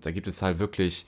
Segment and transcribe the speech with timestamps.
[0.00, 1.06] Da gibt es halt wirklich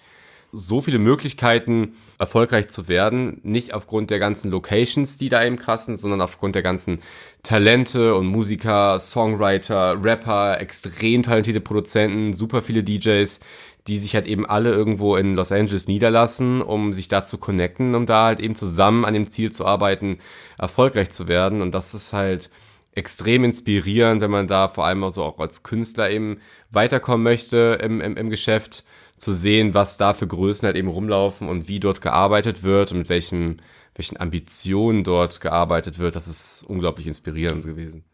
[0.51, 3.41] so viele Möglichkeiten, erfolgreich zu werden.
[3.45, 7.01] Nicht aufgrund der ganzen Locations, die da eben krass sind, sondern aufgrund der ganzen
[7.45, 13.39] Talente und Musiker, Songwriter, Rapper, extrem talentierte Produzenten, super viele DJs,
[13.87, 17.95] die sich halt eben alle irgendwo in Los Angeles niederlassen, um sich da zu connecten,
[17.95, 20.19] um da halt eben zusammen an dem Ziel zu arbeiten,
[20.59, 21.63] erfolgreich zu werden.
[21.63, 22.51] Und das ist halt
[22.93, 26.41] extrem inspirierend, wenn man da vor allem auch so auch als Künstler eben
[26.71, 28.85] weiterkommen möchte im, im, im Geschäft
[29.17, 32.99] zu sehen, was da für Größen halt eben rumlaufen und wie dort gearbeitet wird und
[32.99, 33.63] mit welchen,
[33.95, 38.05] welchen Ambitionen dort gearbeitet wird, das ist unglaublich inspirierend gewesen.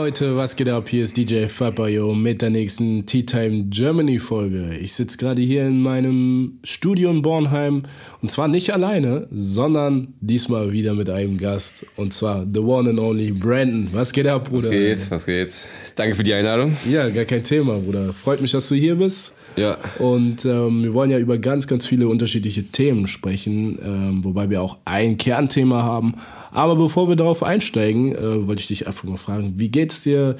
[0.00, 0.88] Leute, was geht ab?
[0.88, 4.78] Hier ist DJ Fabayo mit der nächsten Tea Time Germany Folge.
[4.80, 7.82] Ich sitze gerade hier in meinem Studio in Bornheim
[8.22, 13.00] und zwar nicht alleine, sondern diesmal wieder mit einem Gast und zwar the one and
[13.00, 13.88] only Brandon.
[13.92, 14.66] Was geht ab, Bruder?
[14.66, 15.10] Was geht?
[15.10, 15.54] Was geht?
[15.96, 16.76] Danke für die Einladung.
[16.88, 18.14] Ja, gar kein Thema, Bruder.
[18.14, 19.34] Freut mich, dass du hier bist.
[19.56, 19.76] Ja.
[19.98, 24.62] Und ähm, wir wollen ja über ganz, ganz viele unterschiedliche Themen sprechen, ähm, wobei wir
[24.62, 26.14] auch ein Kernthema haben.
[26.52, 30.36] Aber bevor wir darauf einsteigen, äh, wollte ich dich einfach mal fragen, wie geht's dir?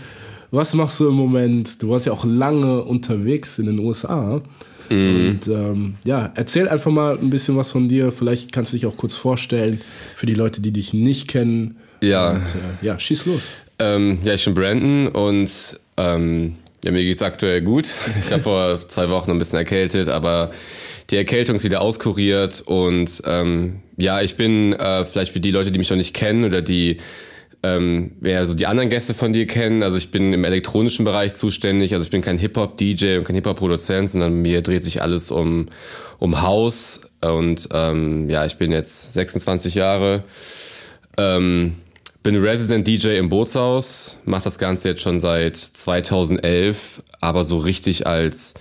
[0.50, 1.83] Was machst du im Moment?
[1.83, 4.41] Du warst ja auch lange unterwegs in den USA.
[4.89, 5.28] Mhm.
[5.28, 8.12] Und ähm, ja, erzähl einfach mal ein bisschen was von dir.
[8.12, 9.81] Vielleicht kannst du dich auch kurz vorstellen
[10.17, 11.77] für die Leute, die dich nicht kennen.
[12.03, 12.31] Ja.
[12.31, 13.50] Und, äh, ja, schieß los.
[13.78, 17.89] Ähm, ja, ich bin Brandon und ähm, ja, mir geht's aktuell gut.
[18.21, 20.53] Ich habe vor zwei Wochen ein bisschen erkältet, aber
[21.11, 25.71] die Erkältung ist wieder auskuriert und ähm, ja, ich bin äh, vielleicht für die Leute,
[25.71, 26.99] die mich noch nicht kennen oder die
[27.62, 31.34] ähm, wer so die anderen Gäste von dir kennen, also ich bin im elektronischen Bereich
[31.34, 35.67] zuständig, also ich bin kein Hip-Hop-DJ und kein Hip-Hop-Produzent, sondern mir dreht sich alles um,
[36.19, 40.23] um Haus und ähm, ja, ich bin jetzt 26 Jahre,
[41.17, 41.75] ähm,
[42.22, 48.06] bin Resident DJ im Bootshaus, mache das Ganze jetzt schon seit 2011, aber so richtig
[48.06, 48.54] als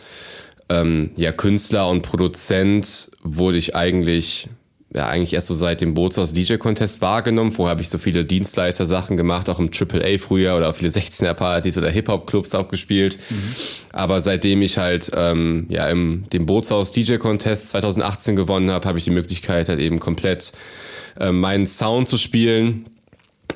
[0.70, 4.50] ähm, ja, Künstler und Produzent wurde ich eigentlich
[4.94, 7.52] ja, eigentlich erst so seit dem Bootshaus DJ Contest wahrgenommen.
[7.52, 11.90] Vorher habe ich so viele Dienstleister-Sachen gemacht, auch im AAA früher oder viele 16er-Partys oder
[11.90, 13.20] Hip-Hop-Clubs auch gespielt.
[13.30, 13.56] Mhm.
[13.92, 18.98] Aber seitdem ich halt ähm, ja im dem Bootshaus DJ Contest 2018 gewonnen habe, habe
[18.98, 20.54] ich die Möglichkeit halt eben komplett
[21.20, 22.86] äh, meinen Sound zu spielen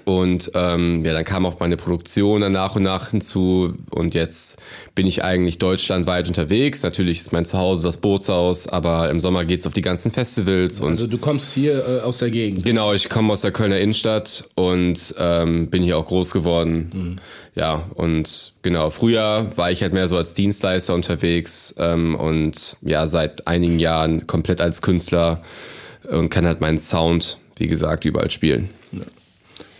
[0.06, 3.76] und ähm, ja, dann kam auch meine Produktion dann nach und nach hinzu.
[3.90, 4.62] Und jetzt
[4.96, 6.84] bin ich eigentlich deutschlandweit unterwegs.
[6.84, 10.82] Natürlich ist mein Zuhause das Bootshaus, aber im Sommer geht's auf die ganzen Festivals.
[10.82, 12.66] Also du kommst hier äh, aus der Gegend?
[12.66, 16.92] Genau, ich komme aus der Kölner Innenstadt und ähm, bin hier auch groß geworden.
[16.94, 17.20] Mhm.
[17.54, 23.08] Ja, und genau, früher war ich halt mehr so als Dienstleister unterwegs ähm, und ja,
[23.08, 25.42] seit einigen Jahren komplett als Künstler
[26.10, 28.70] und kann halt meinen Sound, wie gesagt, überall spielen.
[28.94, 29.02] Ja.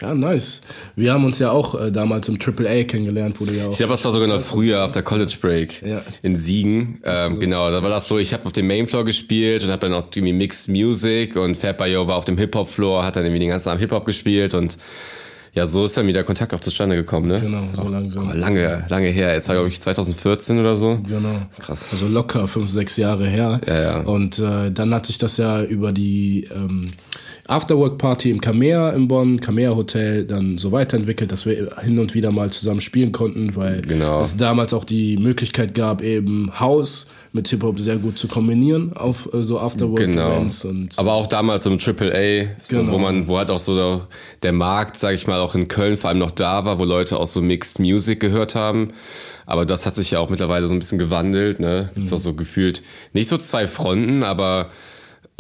[0.01, 0.62] Ja, nice.
[0.95, 3.72] Wir haben uns ja auch äh, damals im AAA kennengelernt, wo du ja auch.
[3.72, 6.01] Ich glaube, das war sogar noch früher auf der College Break ja.
[6.23, 7.01] in Siegen.
[7.03, 7.39] Ähm, so.
[7.39, 10.07] Genau, da war das so, ich habe auf dem Mainfloor gespielt und habe dann auch
[10.13, 13.69] irgendwie Mixed Music und Fat Bayo war auf dem Hip-Hop-Floor, hat dann irgendwie den ganzen
[13.69, 14.78] Abend Hip-Hop gespielt und
[15.53, 17.41] ja, so ist dann wieder Kontakt auch zustande gekommen, ne?
[17.41, 18.29] Genau, so langsam.
[18.29, 19.34] Oh, lange, lange her.
[19.34, 20.97] Jetzt war, glaube ich, 2014 oder so.
[21.06, 21.41] Genau.
[21.59, 21.90] Krass.
[21.91, 23.59] Also locker fünf, sechs Jahre her.
[23.67, 24.00] Ja, ja.
[24.00, 26.94] Und äh, dann hat sich das ja über die ähm,
[27.51, 32.31] Afterwork-Party im Kamea in Bonn, Kamea Hotel, dann so weiterentwickelt, dass wir hin und wieder
[32.31, 34.22] mal zusammen spielen konnten, weil genau.
[34.22, 39.34] es damals auch die Möglichkeit gab, eben House mit Hip-Hop sehr gut zu kombinieren auf
[39.34, 40.61] äh, so Afterwork-Events.
[40.61, 40.88] Genau.
[40.95, 42.94] Aber auch damals im AAA, so, genau.
[42.94, 44.01] wo man, wo halt auch so
[44.44, 47.17] der, Markt, sag ich mal, auch in Köln vor allem noch da war, wo Leute
[47.17, 48.94] auch so Mixed Music gehört haben.
[49.45, 51.90] Aber das hat sich ja auch mittlerweile so ein bisschen gewandelt, ne?
[51.95, 52.16] Gibt's mhm.
[52.16, 54.69] auch so gefühlt nicht so zwei Fronten, aber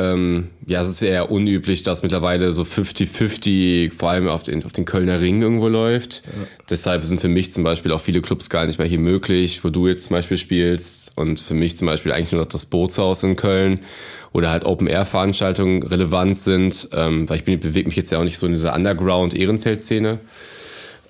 [0.01, 4.73] ähm, ja, es ist eher unüblich, dass mittlerweile so 50-50 vor allem auf den, auf
[4.73, 6.23] den Kölner Ring irgendwo läuft.
[6.25, 6.31] Ja.
[6.69, 9.69] Deshalb sind für mich zum Beispiel auch viele Clubs gar nicht mehr hier möglich, wo
[9.69, 11.11] du jetzt zum Beispiel spielst.
[11.15, 13.79] Und für mich zum Beispiel eigentlich nur noch das Bootshaus in Köln
[14.33, 18.37] oder halt Open-Air-Veranstaltungen relevant sind, ähm, weil ich bin, bewege mich jetzt ja auch nicht
[18.37, 20.19] so in dieser Underground-Ehrenfeld-Szene.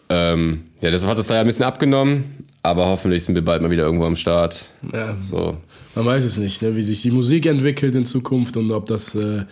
[0.10, 3.72] Ähm, ja, deshalb hat das leider ein bisschen abgenommen, aber hoffentlich sind wir bald mal
[3.72, 4.70] wieder irgendwo am Start.
[4.92, 5.16] Ja.
[5.22, 5.58] So.
[5.96, 9.16] Man weiß es nicht, ne, wie sich die Musik entwickelt in Zukunft und ob das
[9.16, 9.44] äh,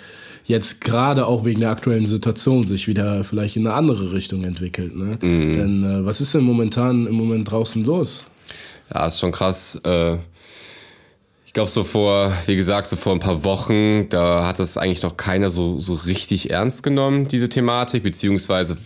[0.45, 4.95] jetzt gerade auch wegen der aktuellen Situation sich wieder vielleicht in eine andere Richtung entwickelt.
[4.95, 5.19] Ne?
[5.21, 5.57] Mhm.
[5.57, 8.25] Denn äh, was ist denn momentan im Moment draußen los?
[8.93, 9.79] Ja, ist schon krass.
[9.83, 10.17] Äh,
[11.45, 15.03] ich glaube, so vor, wie gesagt, so vor ein paar Wochen, da hat das eigentlich
[15.03, 18.77] noch keiner so, so richtig ernst genommen, diese Thematik, beziehungsweise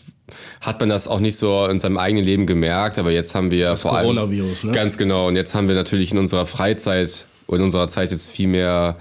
[0.61, 3.67] hat man das auch nicht so in seinem eigenen Leben gemerkt, aber jetzt haben wir
[3.67, 4.77] das vor Coronavirus, allem, ne?
[4.77, 8.47] ganz genau, und jetzt haben wir natürlich in unserer Freizeit in unserer Zeit jetzt viel
[8.47, 8.97] mehr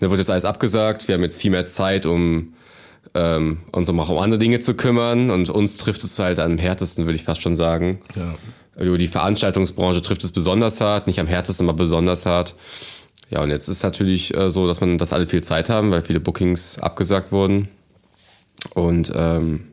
[0.00, 1.08] da wird jetzt alles abgesagt.
[1.08, 2.54] Wir haben jetzt viel mehr Zeit, um
[3.14, 5.30] ähm, uns um auch um andere Dinge zu kümmern.
[5.30, 8.00] Und uns trifft es halt am härtesten, würde ich fast schon sagen.
[8.14, 8.34] Ja.
[8.76, 12.54] Also die Veranstaltungsbranche trifft es besonders hart, nicht am härtesten, aber besonders hart.
[13.30, 16.02] Ja, und jetzt ist natürlich äh, so, dass man, dass alle viel Zeit haben, weil
[16.02, 17.68] viele Bookings abgesagt wurden.
[18.74, 19.68] Und ähm,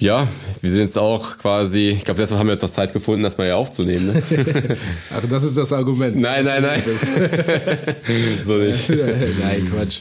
[0.00, 0.28] ja,
[0.60, 3.36] wir sind jetzt auch quasi, ich glaube, deshalb haben wir jetzt noch Zeit gefunden, das
[3.36, 4.06] mal hier aufzunehmen.
[4.06, 4.22] Ne?
[5.14, 6.16] Ach, das ist das Argument.
[6.16, 6.82] Nein, nein, nein.
[8.44, 8.88] so nicht.
[9.40, 10.00] nein, Quatsch.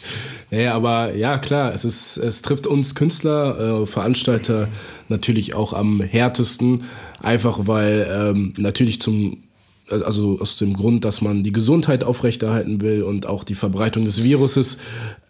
[0.52, 4.68] Nee, aber ja, klar, es, ist, es trifft uns Künstler, äh, Veranstalter
[5.10, 6.84] natürlich auch am härtesten,
[7.22, 9.47] einfach weil ähm, natürlich zum
[9.90, 14.24] also aus dem Grund, dass man die Gesundheit aufrechterhalten will und auch die Verbreitung des
[14.24, 14.80] Viruses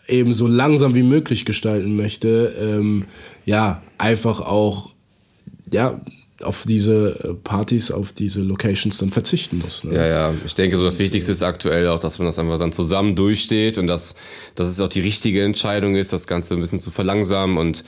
[0.07, 3.05] eben so langsam wie möglich gestalten möchte, ähm,
[3.45, 4.89] ja, einfach auch,
[5.71, 6.01] ja,
[6.43, 9.83] auf diese Partys, auf diese Locations dann verzichten muss.
[9.83, 9.95] Ne?
[9.95, 10.33] Ja, ja.
[10.45, 13.77] Ich denke, so das Wichtigste ist aktuell auch, dass man das einfach dann zusammen durchsteht
[13.77, 14.15] und dass,
[14.53, 17.83] dass es auch die richtige Entscheidung ist, das Ganze ein bisschen zu verlangsamen und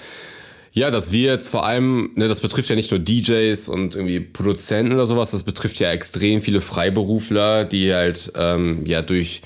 [0.72, 4.20] ja, dass wir jetzt vor allem, ne, das betrifft ja nicht nur DJs und irgendwie
[4.20, 9.42] Produzenten oder sowas, das betrifft ja extrem viele Freiberufler, die halt ähm, ja durch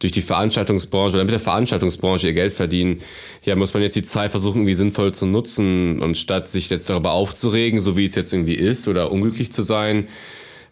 [0.00, 3.02] durch die Veranstaltungsbranche oder mit der Veranstaltungsbranche ihr Geld verdienen,
[3.44, 6.88] ja, muss man jetzt die Zeit versuchen, irgendwie sinnvoll zu nutzen und statt sich jetzt
[6.88, 10.08] darüber aufzuregen, so wie es jetzt irgendwie ist oder unglücklich zu sein,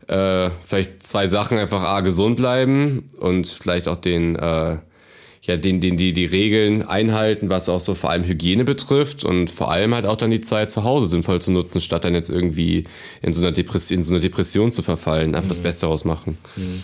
[0.06, 4.78] äh, vielleicht zwei Sachen einfach A, gesund bleiben und vielleicht auch den, äh,
[5.48, 9.50] ja, den, den, die, die Regeln einhalten, was auch so vor allem Hygiene betrifft und
[9.50, 12.28] vor allem halt auch dann die Zeit zu Hause sinnvoll zu nutzen, statt dann jetzt
[12.28, 12.84] irgendwie
[13.22, 15.48] in so einer, Depress in so einer Depression zu verfallen, einfach mhm.
[15.48, 16.36] das Beste daraus machen.
[16.56, 16.82] Mhm.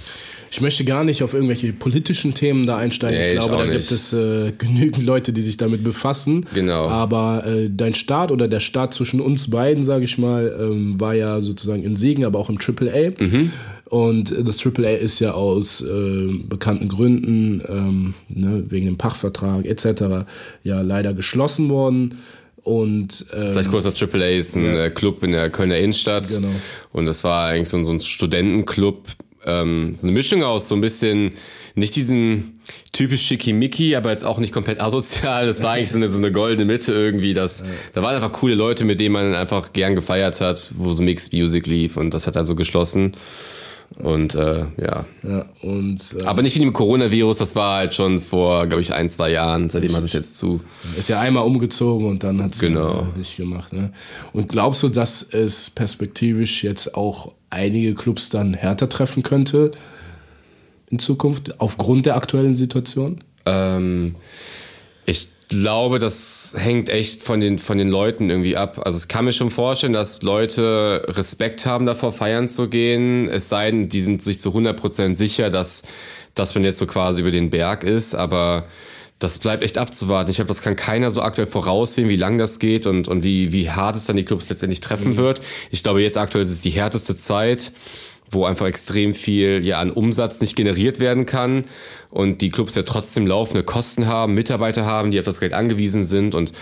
[0.51, 3.19] Ich möchte gar nicht auf irgendwelche politischen Themen da einsteigen.
[3.19, 6.47] Nee, ich glaube, ich da gibt es äh, genügend Leute, die sich damit befassen.
[6.55, 6.87] Genau.
[6.89, 11.13] Aber äh, dein Start oder der Start zwischen uns beiden, sage ich mal, ähm, war
[11.13, 13.21] ja sozusagen in Siegen, aber auch im AAA.
[13.21, 13.53] Mhm.
[13.87, 20.27] Und das AAA ist ja aus äh, bekannten Gründen, ähm, ne, wegen dem Pachtvertrag etc.,
[20.63, 22.19] ja leider geschlossen worden.
[22.63, 24.85] Und, ähm, Vielleicht kurz, das AAA ist ein ja.
[24.87, 26.27] Äh, Club in der Kölner Innenstadt.
[26.29, 26.49] Genau.
[26.93, 29.07] Und das war eigentlich so, so ein Studentenclub,
[29.45, 31.33] ähm, so eine Mischung aus so ein bisschen,
[31.75, 32.59] nicht diesen
[32.93, 35.47] typisch schickimicki, aber jetzt auch nicht komplett asozial.
[35.47, 37.35] Das war eigentlich so eine, so eine goldene Mitte irgendwie.
[37.35, 41.03] Das, Da waren einfach coole Leute, mit denen man einfach gern gefeiert hat, wo so
[41.03, 43.13] Mixed Music lief und das hat also geschlossen.
[43.97, 45.05] Und äh, ja.
[45.23, 48.83] ja und, äh, Aber nicht wie mit dem Coronavirus, das war halt schon vor, glaube
[48.83, 50.61] ich, ein, zwei Jahren, seitdem hat es jetzt zu.
[50.99, 53.07] Ist ja einmal umgezogen und dann hat es genau.
[53.17, 53.73] nicht gemacht.
[53.73, 53.93] Ne?
[54.33, 59.71] Und glaubst du, dass es perspektivisch jetzt auch einige Clubs dann härter treffen könnte
[60.91, 63.21] in Zukunft, aufgrund der aktuellen Situation?
[63.47, 64.17] Ähm,
[65.07, 68.81] ich glaube, das hängt echt von den, von den Leuten irgendwie ab.
[68.85, 73.29] Also es kann mir schon vorstellen, dass Leute Respekt haben davor, feiern zu gehen.
[73.29, 75.85] Es sei denn, die sind sich zu 100% sicher, dass,
[76.35, 78.15] dass man jetzt so quasi über den Berg ist.
[78.15, 78.67] Aber
[79.19, 80.31] das bleibt echt abzuwarten.
[80.31, 83.53] Ich glaube, das kann keiner so aktuell voraussehen, wie lang das geht und, und wie,
[83.53, 85.17] wie hart es dann die Clubs letztendlich treffen mhm.
[85.17, 85.41] wird.
[85.71, 87.73] Ich glaube, jetzt aktuell ist es die härteste Zeit
[88.35, 91.65] wo einfach extrem viel ja an Umsatz nicht generiert werden kann
[92.11, 96.05] und die Clubs ja trotzdem laufende Kosten haben, Mitarbeiter haben, die auf das Geld angewiesen
[96.05, 96.53] sind und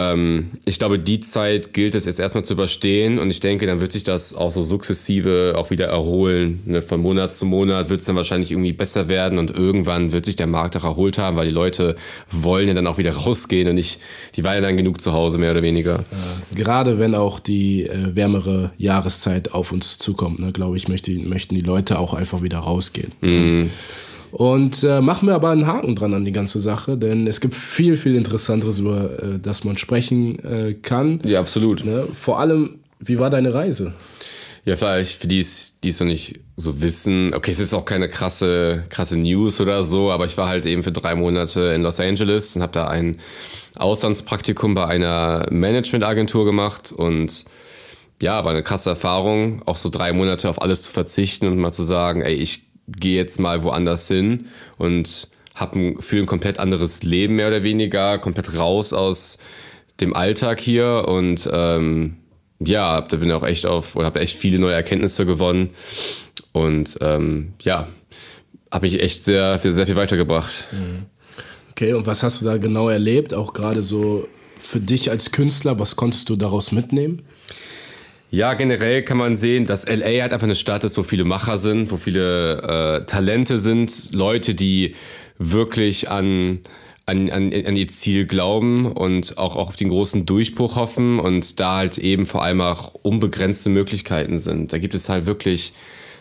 [0.00, 3.80] ähm, ich glaube, die Zeit gilt es jetzt erstmal zu überstehen und ich denke, dann
[3.80, 6.62] wird sich das auch so sukzessive auch wieder erholen.
[6.64, 6.82] Ne?
[6.82, 10.36] Von Monat zu Monat wird es dann wahrscheinlich irgendwie besser werden und irgendwann wird sich
[10.36, 11.96] der Markt auch erholt haben, weil die Leute
[12.30, 14.00] wollen ja dann auch wieder rausgehen und nicht,
[14.36, 16.04] die waren ja dann genug zu Hause, mehr oder weniger.
[16.54, 21.54] Gerade wenn auch die äh, wärmere Jahreszeit auf uns zukommt, ne, glaube ich, möchte, möchten
[21.54, 23.12] die Leute auch einfach wieder rausgehen.
[23.20, 23.70] Mhm.
[24.32, 27.54] Und äh, machen wir aber einen Haken dran an die ganze Sache, denn es gibt
[27.54, 31.18] viel, viel Interessanteres, über äh, das man sprechen äh, kann.
[31.24, 31.84] Ja, absolut.
[31.84, 32.06] Ne?
[32.12, 33.94] Vor allem, wie war deine Reise?
[34.64, 37.32] Ja, vielleicht für die es noch nicht so wissen.
[37.34, 40.82] Okay, es ist auch keine krasse, krasse News oder so, aber ich war halt eben
[40.82, 43.18] für drei Monate in Los Angeles und habe da ein
[43.76, 47.46] Auslandspraktikum bei einer Managementagentur gemacht und
[48.20, 51.72] ja, war eine krasse Erfahrung, auch so drei Monate auf alles zu verzichten und mal
[51.72, 54.46] zu sagen, ey, ich gehe jetzt mal woanders hin
[54.78, 59.38] und habe ein, für ein komplett anderes Leben mehr oder weniger, komplett raus aus
[60.00, 62.16] dem Alltag hier und ähm,
[62.58, 65.70] ja, da bin ich auch echt auf oder habe echt viele neue Erkenntnisse gewonnen
[66.52, 67.88] und ähm, ja,
[68.70, 70.66] habe mich echt sehr, sehr viel weitergebracht.
[70.72, 71.06] Mhm.
[71.70, 73.32] Okay, und was hast du da genau erlebt?
[73.32, 74.28] Auch gerade so
[74.58, 77.22] für dich als Künstler, was konntest du daraus mitnehmen?
[78.32, 81.58] Ja, generell kann man sehen, dass LA halt einfach eine Stadt ist, wo viele Macher
[81.58, 84.94] sind, wo viele äh, Talente sind, Leute, die
[85.38, 86.60] wirklich an,
[87.06, 91.58] an, an, an ihr Ziel glauben und auch, auch auf den großen Durchbruch hoffen und
[91.58, 94.72] da halt eben vor allem auch unbegrenzte Möglichkeiten sind.
[94.72, 95.72] Da gibt es halt wirklich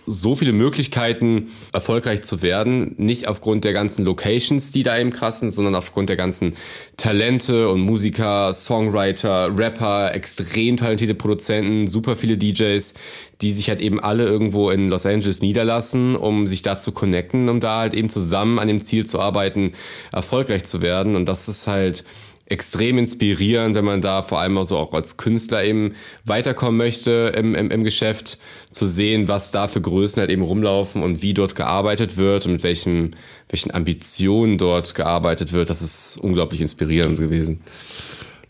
[0.10, 2.96] so viele Möglichkeiten, erfolgreich zu werden.
[2.98, 6.56] Nicht aufgrund der ganzen Locations, die da eben krass sind, sondern aufgrund der ganzen
[6.98, 12.96] Talente und Musiker, Songwriter, Rapper, extrem talentierte Produzenten, super viele DJs,
[13.42, 17.48] die sich halt eben alle irgendwo in Los Angeles niederlassen, um sich da zu connecten,
[17.48, 19.74] um da halt eben zusammen an dem Ziel zu arbeiten,
[20.12, 21.16] erfolgreich zu werden.
[21.16, 22.04] Und das ist halt
[22.50, 27.56] extrem inspirierend, wenn man da vor allem also auch als Künstler eben weiterkommen möchte im,
[27.56, 28.40] im, im Geschäft,
[28.72, 32.54] zu sehen, was da für Größen halt eben rumlaufen und wie dort gearbeitet wird und
[32.54, 33.16] mit welchen,
[33.50, 35.70] welchen Ambitionen dort gearbeitet wird.
[35.70, 37.62] Das ist unglaublich inspirierend gewesen.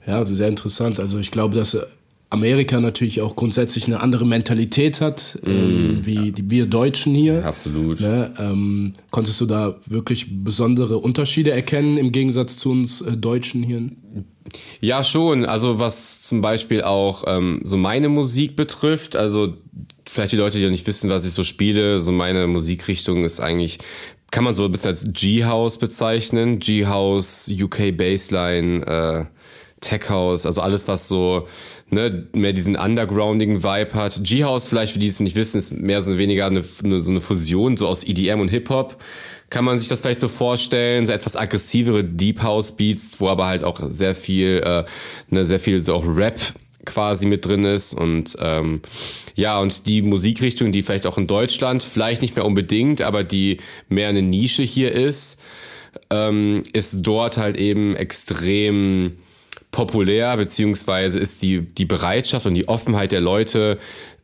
[0.05, 0.99] Ja, also sehr interessant.
[0.99, 1.77] Also ich glaube, dass
[2.31, 5.49] Amerika natürlich auch grundsätzlich eine andere Mentalität hat, mm.
[5.49, 7.43] ähm, wie die, wir Deutschen hier.
[7.45, 7.99] Absolut.
[8.01, 8.33] Ne?
[8.37, 13.89] Ähm, konntest du da wirklich besondere Unterschiede erkennen im Gegensatz zu uns äh, Deutschen hier?
[14.79, 15.45] Ja, schon.
[15.45, 19.55] Also was zum Beispiel auch ähm, so meine Musik betrifft, also
[20.05, 23.79] vielleicht die Leute, die nicht wissen, was ich so spiele, so meine Musikrichtung ist eigentlich
[24.31, 26.59] kann man so ein bisschen als G-House bezeichnen.
[26.59, 29.25] G-House, UK Bassline, äh,
[29.81, 31.47] Tech House, also alles, was so
[31.89, 34.21] ne, mehr diesen undergroundigen Vibe hat.
[34.23, 37.21] G-House vielleicht, für die es nicht wissen, ist mehr so weniger eine, eine, so eine
[37.21, 39.01] Fusion so aus EDM und Hip-Hop.
[39.49, 43.47] Kann man sich das vielleicht so vorstellen, so etwas aggressivere Deep House Beats, wo aber
[43.47, 44.85] halt auch sehr viel, äh,
[45.29, 46.39] ne, sehr viel so auch Rap
[46.85, 48.81] quasi mit drin ist und ähm,
[49.35, 53.57] ja, und die Musikrichtung, die vielleicht auch in Deutschland, vielleicht nicht mehr unbedingt, aber die
[53.89, 55.41] mehr eine Nische hier ist,
[56.09, 59.17] ähm, ist dort halt eben extrem
[59.71, 63.77] populär, beziehungsweise ist die, die Bereitschaft und die Offenheit der Leute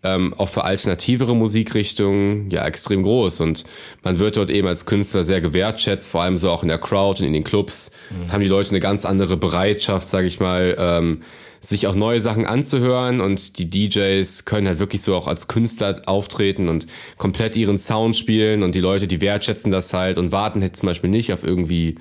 [0.06, 3.42] ähm, auch für alternativere Musikrichtungen ja extrem groß.
[3.42, 3.66] Und
[4.04, 7.22] man wird dort eben als Künstler sehr gewertschätzt, vor allem so auch in der Crowd
[7.22, 8.32] und in den Clubs mhm.
[8.32, 11.22] haben die Leute eine ganz andere Bereitschaft, sage ich mal, ähm,
[11.62, 16.02] sich auch neue Sachen anzuhören und die DJs können halt wirklich so auch als Künstler
[16.06, 16.86] auftreten und
[17.18, 20.88] komplett ihren Sound spielen und die Leute, die wertschätzen das halt und warten halt zum
[20.88, 21.96] Beispiel nicht auf irgendwie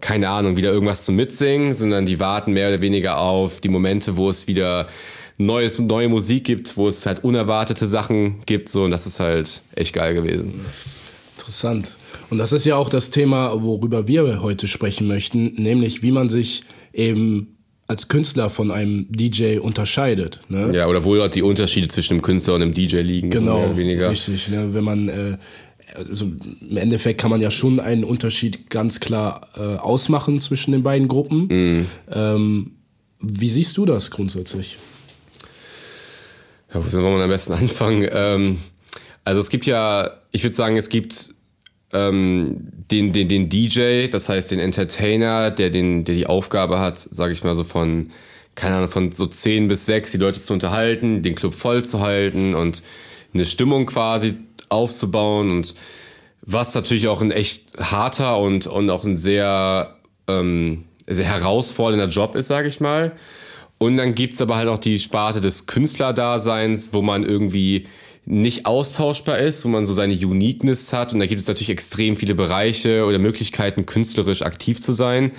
[0.00, 4.16] keine Ahnung, wieder irgendwas zum Mitsingen, sondern die warten mehr oder weniger auf die Momente,
[4.16, 4.88] wo es wieder
[5.38, 9.62] neues, neue Musik gibt, wo es halt unerwartete Sachen gibt, so, und das ist halt
[9.74, 10.60] echt geil gewesen.
[11.36, 11.92] Interessant.
[12.30, 16.28] Und das ist ja auch das Thema, worüber wir heute sprechen möchten, nämlich wie man
[16.28, 20.40] sich eben als Künstler von einem DJ unterscheidet.
[20.48, 20.72] Ne?
[20.74, 23.30] Ja, oder wo dort die Unterschiede zwischen einem Künstler und einem DJ liegen.
[23.30, 24.10] Genau, so mehr oder weniger.
[24.10, 24.48] richtig.
[24.50, 24.74] Ne?
[24.74, 25.38] Wenn man äh,
[25.98, 30.82] also im Endeffekt kann man ja schon einen Unterschied ganz klar äh, ausmachen zwischen den
[30.82, 31.48] beiden Gruppen.
[31.48, 31.86] Mhm.
[32.10, 32.70] Ähm,
[33.20, 34.78] wie siehst du das grundsätzlich?
[36.72, 38.08] Ja, wo soll man am besten anfangen?
[38.10, 38.58] Ähm,
[39.24, 41.30] also es gibt ja, ich würde sagen, es gibt
[41.92, 46.98] ähm, den, den, den DJ, das heißt den Entertainer, der, den, der die Aufgabe hat,
[46.98, 48.10] sage ich mal so von,
[48.54, 52.00] keine Ahnung, von so 10 bis 6 die Leute zu unterhalten, den Club voll zu
[52.00, 52.82] halten und
[53.34, 54.36] eine Stimmung quasi
[54.68, 55.74] aufzubauen und
[56.42, 59.96] was natürlich auch ein echt harter und, und auch ein sehr,
[60.26, 63.12] ähm, sehr herausfordernder Job ist, sage ich mal.
[63.76, 67.86] Und dann gibt's aber halt auch die Sparte des Künstlerdaseins, wo man irgendwie
[68.24, 71.12] nicht austauschbar ist, wo man so seine Uniqueness hat.
[71.12, 75.32] Und da gibt es natürlich extrem viele Bereiche oder Möglichkeiten, künstlerisch aktiv zu sein.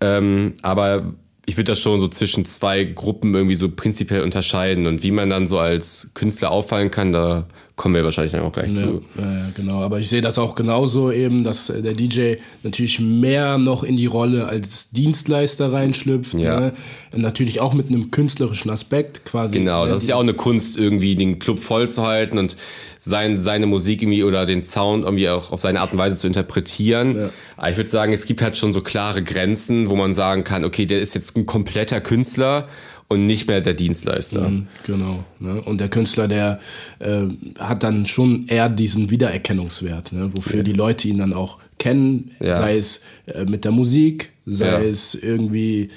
[0.00, 1.14] Ähm, aber
[1.46, 4.86] ich würde das schon so zwischen zwei Gruppen irgendwie so prinzipiell unterscheiden.
[4.86, 8.52] Und wie man dann so als Künstler auffallen kann, da kommen wir wahrscheinlich dann auch
[8.52, 9.02] gleich ja, zu.
[9.18, 13.82] Ja, genau, aber ich sehe das auch genauso eben, dass der DJ natürlich mehr noch
[13.82, 16.34] in die Rolle als Dienstleister reinschlüpft.
[16.34, 16.60] Ja.
[16.60, 16.72] Ne?
[17.14, 19.58] Natürlich auch mit einem künstlerischen Aspekt quasi.
[19.58, 22.56] Genau, das ist ja auch eine Kunst, irgendwie den Club voll zu halten und
[22.98, 26.26] sein, seine Musik irgendwie oder den Sound irgendwie auch auf seine Art und Weise zu
[26.26, 27.16] interpretieren.
[27.16, 27.30] Ja.
[27.56, 30.64] Aber ich würde sagen, es gibt halt schon so klare Grenzen, wo man sagen kann,
[30.64, 32.68] okay, der ist jetzt ein kompletter Künstler
[33.12, 34.48] und nicht mehr der Dienstleister.
[34.48, 35.24] Mhm, genau.
[35.38, 35.60] Ne?
[35.62, 36.60] Und der Künstler, der
[36.98, 37.26] äh,
[37.58, 40.30] hat dann schon eher diesen Wiedererkennungswert, ne?
[40.34, 40.62] wofür ja.
[40.62, 42.56] die Leute ihn dann auch kennen, ja.
[42.56, 44.80] sei es äh, mit der Musik, sei ja.
[44.80, 45.90] es irgendwie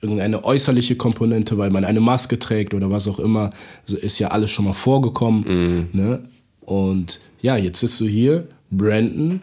[0.00, 3.50] irgendeine äußerliche Komponente, weil man eine Maske trägt oder was auch immer,
[3.86, 5.44] ist ja alles schon mal vorgekommen.
[5.92, 6.00] Mhm.
[6.00, 6.24] Ne?
[6.60, 9.42] Und ja, jetzt sitzt du hier, Brandon,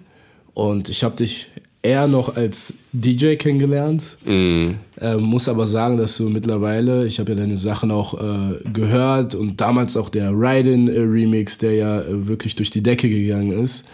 [0.53, 4.17] und ich habe dich eher noch als DJ kennengelernt.
[4.25, 4.71] Mm.
[4.99, 9.35] Äh, muss aber sagen, dass du mittlerweile, ich habe ja deine Sachen auch äh, gehört
[9.35, 13.85] und damals auch der Raiden-Remix, der ja äh, wirklich durch die Decke gegangen ist,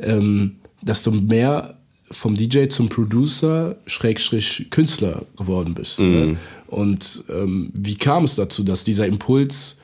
[0.00, 1.76] ähm, dass du mehr
[2.10, 6.00] vom DJ zum Producer, Schrägstrich Künstler geworden bist.
[6.00, 6.10] Mm.
[6.10, 6.36] Ne?
[6.66, 9.79] Und ähm, wie kam es dazu, dass dieser Impuls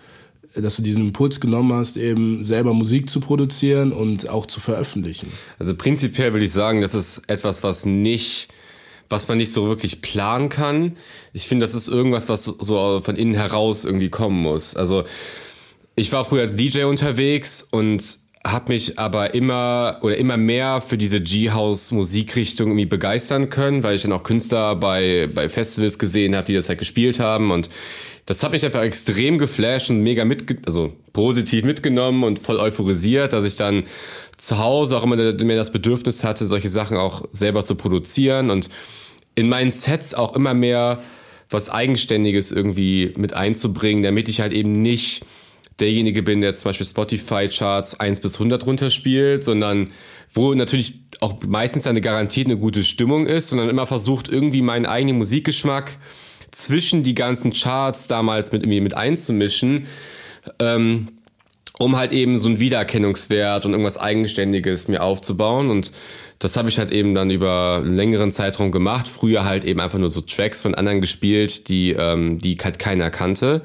[0.61, 5.31] dass du diesen Impuls genommen hast, eben selber Musik zu produzieren und auch zu veröffentlichen?
[5.59, 8.49] Also prinzipiell würde ich sagen, das ist etwas, was nicht,
[9.09, 10.97] was man nicht so wirklich planen kann.
[11.33, 14.77] Ich finde, das ist irgendwas, was so von innen heraus irgendwie kommen muss.
[14.77, 15.05] Also
[15.95, 18.03] ich war früher als DJ unterwegs und
[18.47, 23.97] habe mich aber immer oder immer mehr für diese G-House Musikrichtung irgendwie begeistern können, weil
[23.97, 27.69] ich dann auch Künstler bei, bei Festivals gesehen habe, die das halt gespielt haben und
[28.27, 33.33] das hat mich einfach extrem geflasht und mega mit, also positiv mitgenommen und voll euphorisiert,
[33.33, 33.85] dass ich dann
[34.37, 38.69] zu Hause auch immer mehr das Bedürfnis hatte, solche Sachen auch selber zu produzieren und
[39.37, 41.01] in meinen Sets auch immer mehr
[41.49, 45.25] was Eigenständiges irgendwie mit einzubringen, damit ich halt eben nicht
[45.79, 49.91] derjenige bin, der zum Beispiel Spotify-Charts 1 bis 100 runterspielt, sondern
[50.35, 54.87] wo natürlich auch meistens eine garantiert eine gute Stimmung ist, sondern immer versucht, irgendwie meinen
[54.87, 55.99] eigenen Musikgeschmack
[56.51, 59.87] zwischen die ganzen Charts damals mit, irgendwie mit einzumischen,
[60.59, 61.09] ähm,
[61.79, 65.93] um halt eben so einen Wiedererkennungswert und irgendwas Eigenständiges mir aufzubauen und
[66.39, 69.09] das habe ich halt eben dann über einen längeren Zeitraum gemacht.
[69.09, 73.11] Früher halt eben einfach nur so Tracks von anderen gespielt, die, ähm, die halt keiner
[73.11, 73.63] kannte.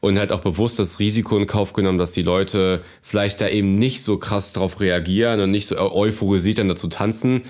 [0.00, 3.74] Und halt auch bewusst das Risiko in Kauf genommen, dass die Leute vielleicht da eben
[3.74, 7.42] nicht so krass drauf reagieren und nicht so euphorisiert dann dazu tanzen,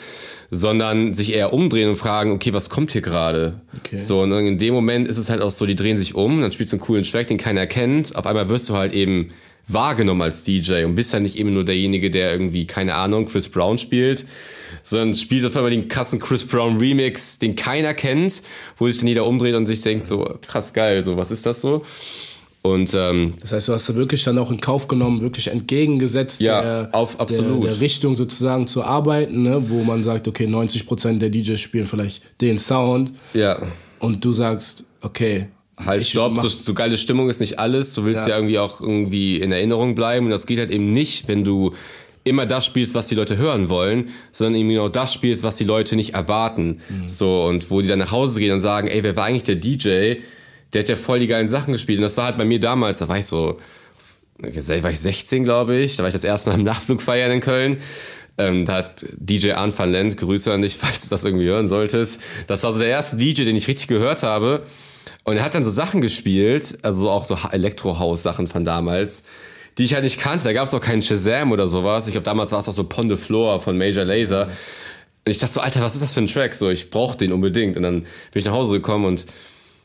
[0.51, 3.61] sondern sich eher umdrehen und fragen, okay, was kommt hier gerade?
[3.79, 3.99] Okay.
[3.99, 6.53] So, und in dem Moment ist es halt auch so, die drehen sich um, dann
[6.53, 8.17] spielst du einen coolen Track, den keiner kennt.
[8.17, 9.31] Auf einmal wirst du halt eben
[9.67, 13.49] wahrgenommen als DJ und bist ja nicht eben nur derjenige, der irgendwie, keine Ahnung, Chris
[13.49, 14.27] Brown spielt,
[14.83, 18.43] sondern spielt auf einmal den krassen Chris Brown Remix, den keiner kennt,
[18.77, 21.61] wo sich dann jeder umdreht und sich denkt, so krass geil, so was ist das
[21.61, 21.85] so?
[22.67, 26.41] Und ähm, das heißt, du hast da wirklich dann auch in Kauf genommen, wirklich entgegengesetzt
[26.41, 27.63] ja, der, auf, absolut.
[27.63, 29.63] Der, der Richtung sozusagen zu arbeiten, ne?
[29.69, 33.13] wo man sagt, okay, 90% der DJs spielen vielleicht den Sound.
[33.35, 33.59] Ja.
[33.99, 37.93] Und du sagst, okay, halt, stopp, so, so geile Stimmung ist nicht alles.
[37.93, 38.31] Du willst ja.
[38.31, 40.25] ja irgendwie auch irgendwie in Erinnerung bleiben.
[40.25, 41.75] Und das geht halt eben nicht, wenn du
[42.25, 45.65] immer das spielst, was die Leute hören wollen, sondern eben genau das spielst, was die
[45.65, 46.79] Leute nicht erwarten.
[46.89, 47.09] Mhm.
[47.09, 49.57] So, und wo die dann nach Hause gehen und sagen, ey, wer war eigentlich der
[49.57, 50.23] DJ?
[50.75, 51.99] Der hat ja voll die geilen Sachen gespielt.
[51.99, 53.59] Und das war halt bei mir damals, da war ich so,
[54.39, 55.97] war ich 16, glaube ich.
[55.97, 57.79] Da war ich das erste Mal im Nachflug feiern in Köln.
[58.37, 61.69] Ähm, da hat DJ Arne van Lent, Grüße an dich, falls du das irgendwie hören
[61.69, 62.21] solltest.
[62.47, 64.67] Das war so der erste DJ, den ich richtig gehört habe.
[65.23, 69.27] Und er hat dann so Sachen gespielt, also auch so Elektrohaus-Sachen von damals
[69.79, 70.45] die ich halt nicht kannte.
[70.45, 72.07] Da gab es auch keinen Shazam oder sowas.
[72.07, 74.47] Ich glaube, damals war es auch so Pond de Floor von Major Laser.
[74.47, 76.55] Und ich dachte so, Alter, was ist das für ein Track?
[76.55, 77.77] So, ich brauche den unbedingt.
[77.77, 79.27] Und dann bin ich nach Hause gekommen und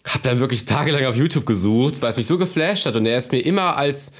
[0.06, 2.96] habe dann wirklich tagelang auf YouTube gesucht, weil es mich so geflasht hat.
[2.96, 4.14] Und er ist mir immer als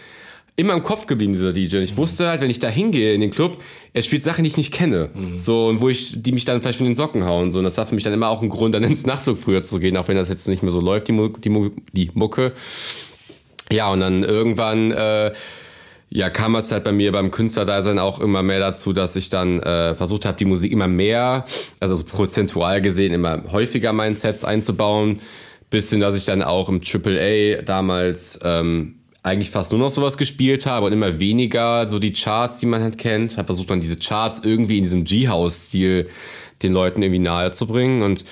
[0.60, 1.78] immer im Kopf geblieben, dieser DJ.
[1.78, 3.62] Und ich wusste halt, wenn ich da hingehe in den Club,
[3.94, 5.10] er spielt Sachen, die ich nicht kenne.
[5.14, 5.38] Mhm.
[5.38, 7.54] So, und wo ich, die mich dann vielleicht von den Socken hauen.
[7.54, 9.64] So, und das war für mich dann immer auch ein Grund, dann ins Nachtflug früher
[9.64, 12.52] zu gehen, auch wenn das jetzt nicht mehr so läuft, die, die, die Mucke.
[13.72, 15.32] Ja, und dann irgendwann äh,
[16.10, 19.62] ja, kam es halt bei mir beim Künstlerdasein auch immer mehr dazu, dass ich dann
[19.62, 21.46] äh, versucht habe, die Musik immer mehr,
[21.80, 25.20] also so prozentual gesehen, immer häufiger meinen Sets einzubauen.
[25.70, 30.18] Bis hin, dass ich dann auch im AAA damals ähm, eigentlich fast nur noch sowas
[30.18, 33.38] gespielt habe und immer weniger so die Charts, die man halt kennt.
[33.38, 36.10] Habe versucht dann diese Charts irgendwie in diesem G-House-Stil
[36.64, 38.26] den Leuten irgendwie nahe zu bringen und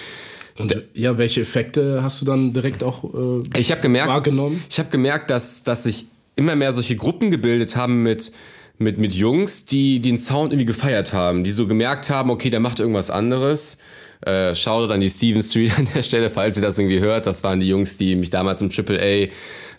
[0.60, 4.63] und ja, welche Effekte hast du dann direkt auch äh, ich hab gemerkt, wahrgenommen?
[4.69, 8.32] Ich habe gemerkt, dass, dass ich immer mehr solche Gruppen gebildet haben mit,
[8.80, 12.60] mit, mit Jungs, die den Sound irgendwie gefeiert haben, die so gemerkt haben, okay, der
[12.60, 13.82] macht irgendwas anderes.
[14.21, 17.25] Äh, Shoutout an die Steven Street an der Stelle, falls ihr das irgendwie hört.
[17.25, 19.30] Das waren die Jungs, die mich damals im AAA äh,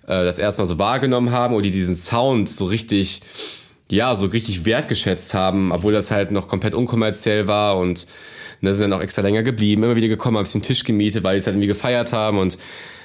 [0.06, 3.20] das erstmal so wahrgenommen haben und die diesen Sound so richtig,
[3.90, 8.06] ja, so richtig wertgeschätzt haben, obwohl das halt noch komplett unkommerziell war und
[8.60, 11.22] da sind dann auch extra länger geblieben, immer wieder gekommen, haben sich einen Tisch gemietet,
[11.22, 12.58] weil die es halt irgendwie gefeiert haben und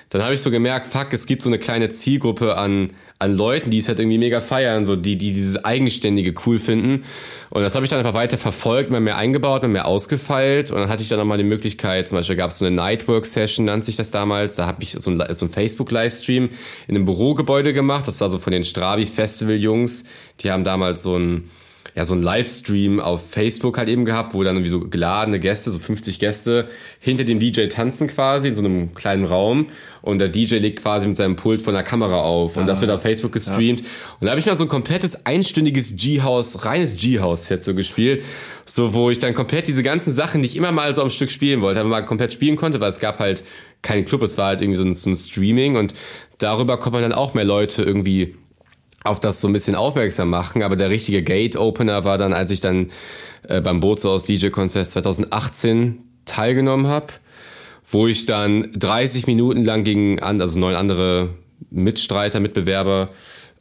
[0.09, 2.91] dann habe ich so gemerkt, fuck, es gibt so eine kleine Zielgruppe an,
[3.23, 7.05] an Leuten, die es halt irgendwie mega feiern, so die, die dieses Eigenständige cool finden.
[7.49, 10.71] Und das habe ich dann einfach weiter verfolgt, immer mehr eingebaut, immer mehr ausgefeilt.
[10.71, 13.65] Und dann hatte ich dann nochmal die Möglichkeit, zum Beispiel gab es so eine Nightwork-Session,
[13.65, 14.55] nannte sich das damals.
[14.55, 16.49] Da habe ich so ein, so Facebook-Livestream
[16.87, 18.07] in einem Bürogebäude gemacht.
[18.07, 20.05] Das war so von den Strabi-Festival-Jungs.
[20.41, 21.49] Die haben damals so ein
[21.95, 25.69] ja, so ein Livestream auf Facebook halt eben gehabt, wo dann irgendwie so geladene Gäste,
[25.69, 26.67] so 50 Gäste,
[26.99, 29.67] hinter dem DJ tanzen quasi in so einem kleinen Raum.
[30.01, 32.57] Und der DJ legt quasi mit seinem Pult von der Kamera auf.
[32.57, 33.81] Und ah, das wird auf Facebook gestreamt.
[33.81, 33.85] Ja.
[34.19, 38.23] Und da habe ich mal so ein komplettes einstündiges G-House, reines G-House-Set so gespielt,
[38.65, 41.29] so wo ich dann komplett diese ganzen Sachen, die ich immer mal so am Stück
[41.29, 43.43] spielen wollte, aber mal komplett spielen konnte, weil es gab halt
[43.83, 45.75] keinen Club, es war halt irgendwie so ein, so ein Streaming.
[45.75, 45.93] Und
[46.39, 48.35] darüber kommt man dann auch mehr Leute irgendwie
[49.03, 50.63] auf das so ein bisschen aufmerksam machen.
[50.63, 52.91] Aber der richtige Gate-Opener war dann, als ich dann
[53.47, 57.07] äh, beim Bozo aus DJ Contest 2018 teilgenommen habe,
[57.89, 61.29] wo ich dann 30 Minuten lang gegen also neun andere
[61.69, 63.09] Mitstreiter, Mitbewerber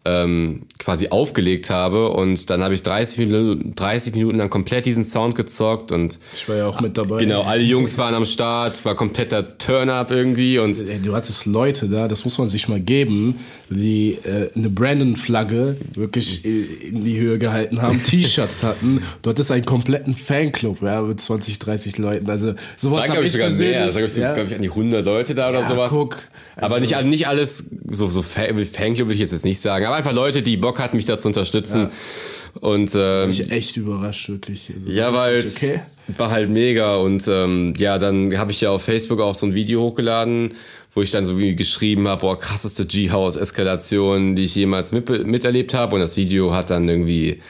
[0.04, 5.04] ähm, quasi aufgelegt habe und dann habe ich 30 Minuten, 30 Minuten lang komplett diesen
[5.04, 7.18] Sound gezockt und ich war ja auch mit dabei.
[7.18, 12.08] Genau, alle Jungs waren am Start, war kompletter Turn-up irgendwie und du hattest Leute da,
[12.08, 13.38] das muss man sich mal geben,
[13.70, 19.02] die äh, eine Brandon-Flagge wirklich in die Höhe gehalten haben, T-Shirts hatten.
[19.22, 22.28] Du hattest einen kompletten Fanclub, ja, mit 20, 30 Leuten.
[22.28, 23.90] Also sowas habe ich sogar mehr.
[23.90, 24.32] Da gab ja.
[24.32, 25.90] glaube ich, an die 100 Leute da oder ja, sowas.
[25.90, 26.16] Guck.
[26.56, 30.14] Also aber nicht, nicht alles, so, so Fanclub will ich jetzt nicht sagen, aber einfach
[30.14, 31.82] Leute, die Bock hatten, mich da zu unterstützen.
[31.82, 32.60] Ja.
[32.60, 34.72] Und ähm, ich echt überrascht, wirklich.
[34.74, 35.80] Also, ja, weil okay.
[36.16, 36.96] war halt mega.
[36.96, 40.54] Und ähm, ja, dann habe ich ja auf Facebook auch so ein Video hochgeladen,
[40.94, 45.74] wo ich dann so wie geschrieben habe, boah, krasseste G-House-Eskalation, die ich jemals mit, miterlebt
[45.74, 45.94] habe.
[45.94, 47.40] Und das Video hat dann irgendwie,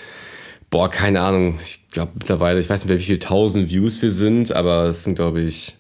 [0.71, 4.11] boah, keine Ahnung, ich glaube mittlerweile, ich weiß nicht mehr, wie viele tausend Views wir
[4.11, 5.77] sind, aber es sind, glaube ich,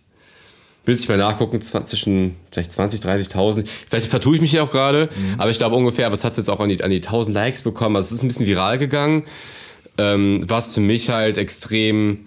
[0.84, 3.66] müsste ich mal nachgucken, zwischen vielleicht 20, 30.000.
[3.88, 5.40] Vielleicht vertue ich mich ja auch gerade, mhm.
[5.40, 7.62] aber ich glaube ungefähr, aber es hat jetzt auch an die, an die 1000 Likes
[7.62, 7.96] bekommen.
[7.96, 9.24] Also es ist ein bisschen viral gegangen,
[9.98, 12.18] ähm, was für mich halt extrem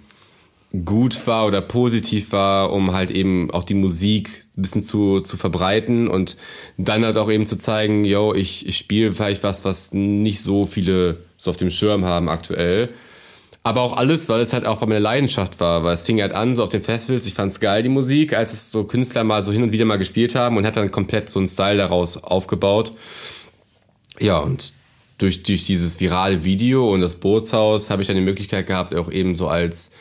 [0.84, 5.38] gut war oder positiv war, um halt eben auch die Musik ein bisschen zu, zu
[5.38, 6.38] verbreiten und
[6.78, 10.66] dann halt auch eben zu zeigen, yo, ich, ich spiele vielleicht was, was nicht so
[10.66, 12.90] viele so auf dem Schirm haben aktuell.
[13.66, 16.56] Aber auch alles, weil es halt auch meine Leidenschaft war, weil es fing halt an,
[16.56, 19.52] so auf den Festivals, ich fand's geil, die Musik, als es so Künstler mal so
[19.52, 22.92] hin und wieder mal gespielt haben und hat dann komplett so einen Style daraus aufgebaut.
[24.20, 24.74] Ja, und
[25.18, 29.12] durch, durch dieses virale Video und das Bootshaus habe ich dann die Möglichkeit gehabt, auch
[29.12, 29.96] eben so als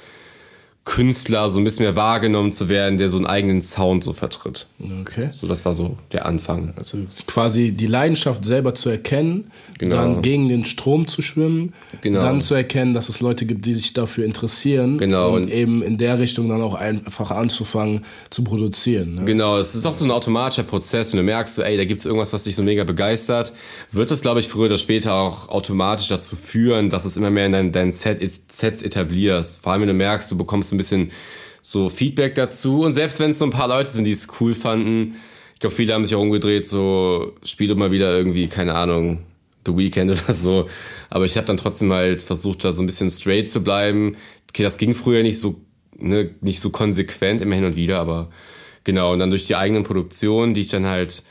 [0.84, 4.66] Künstler so ein bisschen mehr wahrgenommen zu werden, der so einen eigenen Sound so vertritt.
[5.00, 5.30] Okay.
[5.32, 6.74] So, das war so der Anfang.
[6.76, 9.96] Also quasi die Leidenschaft selber zu erkennen, genau.
[9.96, 12.20] dann gegen den Strom zu schwimmen, genau.
[12.20, 15.30] dann zu erkennen, dass es Leute gibt, die sich dafür interessieren genau.
[15.30, 19.14] und, und eben in der Richtung dann auch einfach anzufangen zu produzieren.
[19.14, 19.24] Ne?
[19.24, 22.00] Genau, es ist auch so ein automatischer Prozess, wenn du merkst, so, ey, da gibt
[22.00, 23.54] es irgendwas, was dich so mega begeistert,
[23.90, 27.46] wird das, glaube ich, früher oder später auch automatisch dazu führen, dass es immer mehr
[27.46, 28.20] in deinen dein Set,
[28.52, 29.62] Sets etablierst.
[29.62, 31.12] Vor allem, wenn du merkst, du bekommst ein bisschen
[31.62, 32.82] so Feedback dazu.
[32.82, 35.16] Und selbst wenn es so ein paar Leute sind, die es cool fanden,
[35.54, 39.20] ich glaube, viele haben sich auch umgedreht, so spiele mal wieder irgendwie, keine Ahnung,
[39.66, 40.68] The Weekend oder so.
[41.10, 44.16] Aber ich habe dann trotzdem halt versucht, da so ein bisschen straight zu bleiben.
[44.50, 45.60] Okay, das ging früher nicht so,
[45.96, 48.30] ne, nicht so konsequent, immer hin und wieder, aber
[48.84, 49.12] genau.
[49.12, 51.22] Und dann durch die eigenen Produktionen, die ich dann halt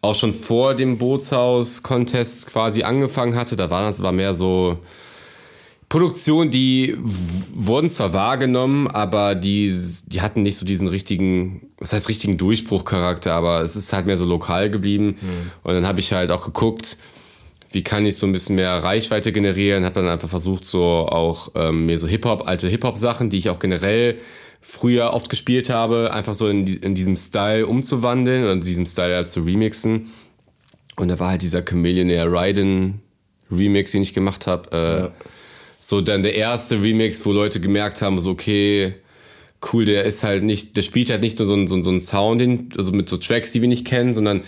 [0.00, 4.78] auch schon vor dem Bootshaus-Contest quasi angefangen hatte, da war das aber mehr so,
[5.92, 6.96] Produktionen, die
[7.52, 9.70] wurden zwar wahrgenommen, aber die,
[10.06, 14.16] die hatten nicht so diesen richtigen, was heißt richtigen Durchbruchcharakter, aber es ist halt mehr
[14.16, 15.18] so lokal geblieben.
[15.20, 15.50] Mhm.
[15.62, 16.96] Und dann habe ich halt auch geguckt,
[17.72, 21.50] wie kann ich so ein bisschen mehr Reichweite generieren, habe dann einfach versucht, so auch
[21.56, 24.16] ähm, mir so Hip-Hop, alte Hip-Hop-Sachen, die ich auch generell
[24.62, 29.30] früher oft gespielt habe, einfach so in, in diesem Style umzuwandeln und diesem Style halt
[29.30, 30.10] zu remixen.
[30.96, 33.02] Und da war halt dieser Chameleonaire Raiden
[33.50, 34.72] Remix, den ich gemacht habe.
[34.72, 35.12] Äh, ja
[35.84, 38.94] so dann der erste Remix, wo Leute gemerkt haben, so okay,
[39.72, 41.98] cool, der ist halt nicht, der spielt halt nicht nur so einen, so, so einen
[41.98, 44.42] Sound, also mit so Tracks, die wir nicht kennen, sondern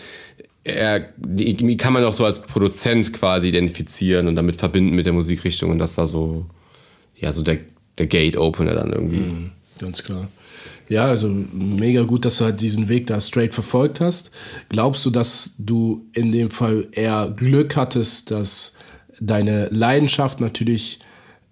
[0.62, 5.12] er, die kann man auch so als Produzent quasi identifizieren und damit verbinden mit der
[5.12, 6.46] Musikrichtung und das war so,
[7.16, 7.58] ja, so der,
[7.98, 9.20] der Gate-Opener dann irgendwie.
[9.20, 10.28] Mhm, ganz klar.
[10.88, 14.30] Ja, also mega gut, dass du halt diesen Weg da straight verfolgt hast.
[14.68, 18.76] Glaubst du, dass du in dem Fall eher Glück hattest, dass
[19.20, 21.00] deine Leidenschaft natürlich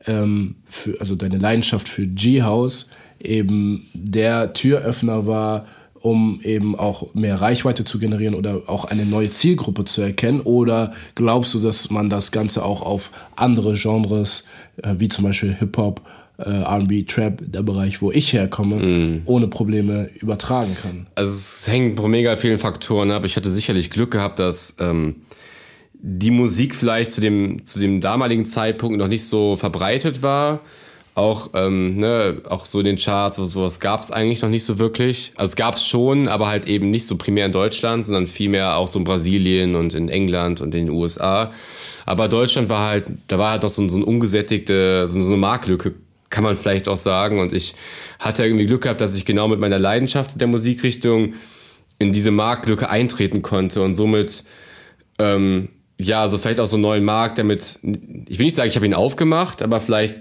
[0.07, 2.89] ähm, für, also deine Leidenschaft für G-House
[3.21, 5.67] eben der Türöffner war,
[6.03, 10.41] um eben auch mehr Reichweite zu generieren oder auch eine neue Zielgruppe zu erkennen?
[10.41, 14.45] Oder glaubst du, dass man das Ganze auch auf andere Genres,
[14.83, 16.03] äh, wie zum Beispiel Hip-Hop,
[16.39, 19.23] äh, RB, Trap, der Bereich, wo ich herkomme, mm.
[19.27, 21.07] ohne Probleme übertragen kann?
[21.15, 23.25] Also es hängt von mega vielen Faktoren ab.
[23.25, 25.17] Ich hatte sicherlich Glück gehabt, dass ähm,
[26.05, 30.61] die Musik vielleicht zu dem, zu dem damaligen Zeitpunkt noch nicht so verbreitet war.
[31.15, 34.65] Auch, ähm, ne, auch so in den Charts oder sowas gab es eigentlich noch nicht
[34.65, 35.33] so wirklich.
[35.37, 38.77] Also es gab es schon, aber halt eben nicht so primär in Deutschland, sondern vielmehr
[38.77, 41.53] auch so in Brasilien und in England und in den USA.
[42.05, 45.95] Aber Deutschland war halt, da war halt noch so, so eine ungesättigte, so, eine Marktlücke,
[46.31, 47.39] kann man vielleicht auch sagen.
[47.39, 47.75] Und ich
[48.19, 51.35] hatte irgendwie Glück gehabt, dass ich genau mit meiner Leidenschaft der Musikrichtung
[51.99, 54.45] in diese Marktlücke eintreten konnte und somit
[55.19, 55.69] ähm,
[56.05, 57.79] ja, so vielleicht auch so einen neuen Markt, damit,
[58.29, 60.15] ich will nicht sagen, ich habe ihn aufgemacht, aber vielleicht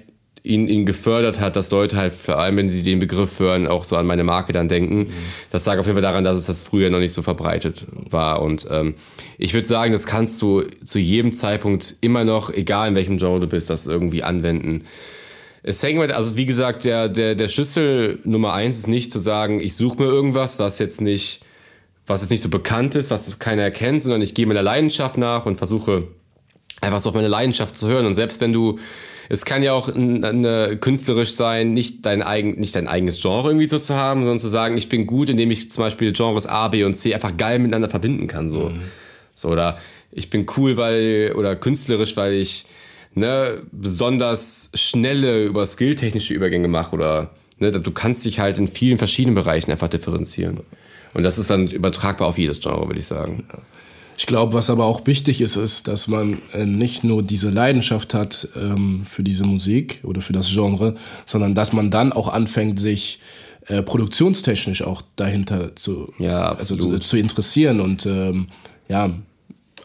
[0.43, 3.83] ihn, ihn gefördert hat, dass Leute halt, vor allem wenn sie den Begriff hören, auch
[3.83, 4.97] so an meine Marke dann denken.
[4.97, 5.13] Mhm.
[5.51, 8.41] Das sagt auf jeden Fall daran, dass es das früher noch nicht so verbreitet war.
[8.41, 8.95] Und ähm,
[9.37, 13.39] ich würde sagen, das kannst du zu jedem Zeitpunkt immer noch, egal in welchem Genre
[13.39, 14.85] du bist, das irgendwie anwenden.
[15.63, 19.19] Es hängt mit, also wie gesagt, der, der, der Schlüssel Nummer eins ist nicht zu
[19.19, 21.45] sagen, ich suche mir irgendwas, was jetzt nicht
[22.11, 25.45] was jetzt nicht so bekannt ist, was keiner erkennt, sondern ich gehe meiner Leidenschaft nach
[25.45, 26.07] und versuche
[26.81, 28.05] einfach so auf meine Leidenschaft zu hören.
[28.05, 28.79] Und selbst wenn du,
[29.29, 33.69] es kann ja auch eine, künstlerisch sein, nicht dein, eigen, nicht dein eigenes Genre irgendwie
[33.69, 36.67] so zu haben, sondern zu sagen, ich bin gut, indem ich zum Beispiel Genres A,
[36.67, 38.49] B und C einfach geil miteinander verbinden kann.
[38.49, 38.81] So, mhm.
[39.33, 39.77] so oder
[40.11, 42.65] ich bin cool, weil, oder künstlerisch, weil ich
[43.13, 48.97] ne, besonders schnelle, über skilltechnische Übergänge mache oder ne, du kannst dich halt in vielen
[48.97, 50.61] verschiedenen Bereichen einfach differenzieren.
[51.13, 53.43] Und das ist dann übertragbar auf jedes Genre, würde ich sagen.
[54.17, 58.13] Ich glaube, was aber auch wichtig ist, ist, dass man äh, nicht nur diese Leidenschaft
[58.13, 60.95] hat ähm, für diese Musik oder für das Genre,
[61.25, 63.19] sondern dass man dann auch anfängt, sich
[63.67, 68.47] äh, produktionstechnisch auch dahinter zu, ja, also zu, zu, interessieren und ähm,
[68.87, 69.11] ja,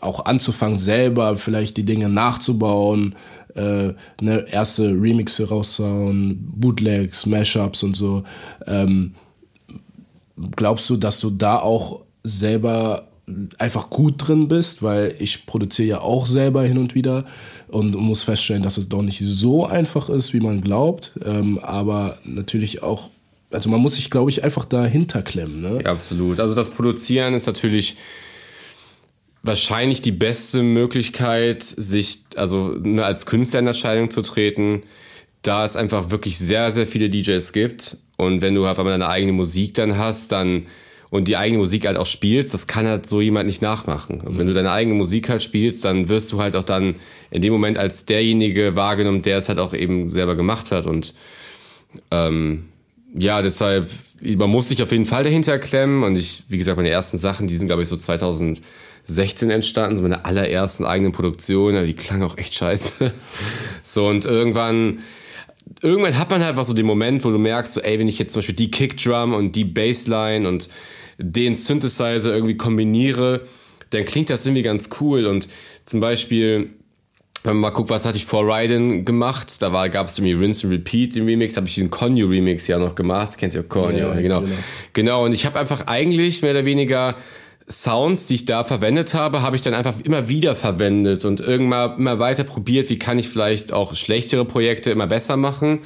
[0.01, 3.15] auch anzufangen, selber vielleicht die Dinge nachzubauen,
[3.55, 8.23] äh, ne, erste Remixe rauszuhauen, Bootlegs, Mashups und so.
[8.67, 9.15] Ähm,
[10.57, 13.09] glaubst du, dass du da auch selber
[13.59, 17.25] einfach gut drin bist, weil ich produziere ja auch selber hin und wieder
[17.69, 22.19] und muss feststellen, dass es doch nicht so einfach ist, wie man glaubt, ähm, aber
[22.25, 23.11] natürlich auch,
[23.51, 25.61] also man muss sich, glaube ich, einfach dahinter klemmen.
[25.61, 25.83] Ne?
[25.85, 26.39] Ja, absolut.
[26.39, 27.97] Also das Produzieren ist natürlich
[29.43, 34.83] wahrscheinlich die beste Möglichkeit, sich also ne, als Künstler in Erscheinung zu treten,
[35.47, 39.09] da es einfach wirklich sehr, sehr viele DJs gibt und wenn du halt einmal deine
[39.09, 40.67] eigene Musik dann hast, dann
[41.11, 44.23] und die eigene Musik halt auch spielst, das kann halt so jemand nicht nachmachen.
[44.25, 46.97] Also wenn du deine eigene Musik halt spielst, dann wirst du halt auch dann
[47.31, 50.85] in dem Moment als derjenige wahrgenommen, der es halt auch eben selber gemacht hat.
[50.87, 51.15] Und
[52.11, 52.67] ähm,
[53.15, 53.89] ja, deshalb,
[54.21, 56.03] man muss sich auf jeden Fall dahinter klemmen.
[56.03, 60.03] Und ich, wie gesagt, meine ersten Sachen, die sind, glaube ich, so 2016 entstanden, so
[60.03, 63.13] meine allerersten eigenen Produktionen, die klangen auch echt scheiße.
[63.85, 64.99] so, und irgendwann
[65.83, 68.19] irgendwann hat man halt was so den Moment, wo du merkst, so, ey, wenn ich
[68.19, 70.69] jetzt zum Beispiel die Kickdrum und die Bassline und
[71.19, 73.43] den Synthesizer irgendwie kombiniere,
[73.91, 75.27] dann klingt das irgendwie ganz cool.
[75.27, 75.49] Und
[75.85, 76.71] zum Beispiel,
[77.43, 80.67] wenn man mal guckt, was hatte ich vor Ryden gemacht, da gab es irgendwie Rinse
[80.67, 83.39] and Repeat, den Remix, habe ich diesen Conyo Remix ja noch gemacht.
[83.39, 84.41] Kennst du ja Conyo, ja, genau.
[84.41, 84.55] genau.
[84.93, 87.17] Genau, und ich habe einfach eigentlich mehr oder weniger
[87.69, 91.99] Sounds, die ich da verwendet habe, habe ich dann einfach immer wieder verwendet und irgendwann
[91.99, 95.81] immer weiter probiert, wie kann ich vielleicht auch schlechtere Projekte immer besser machen.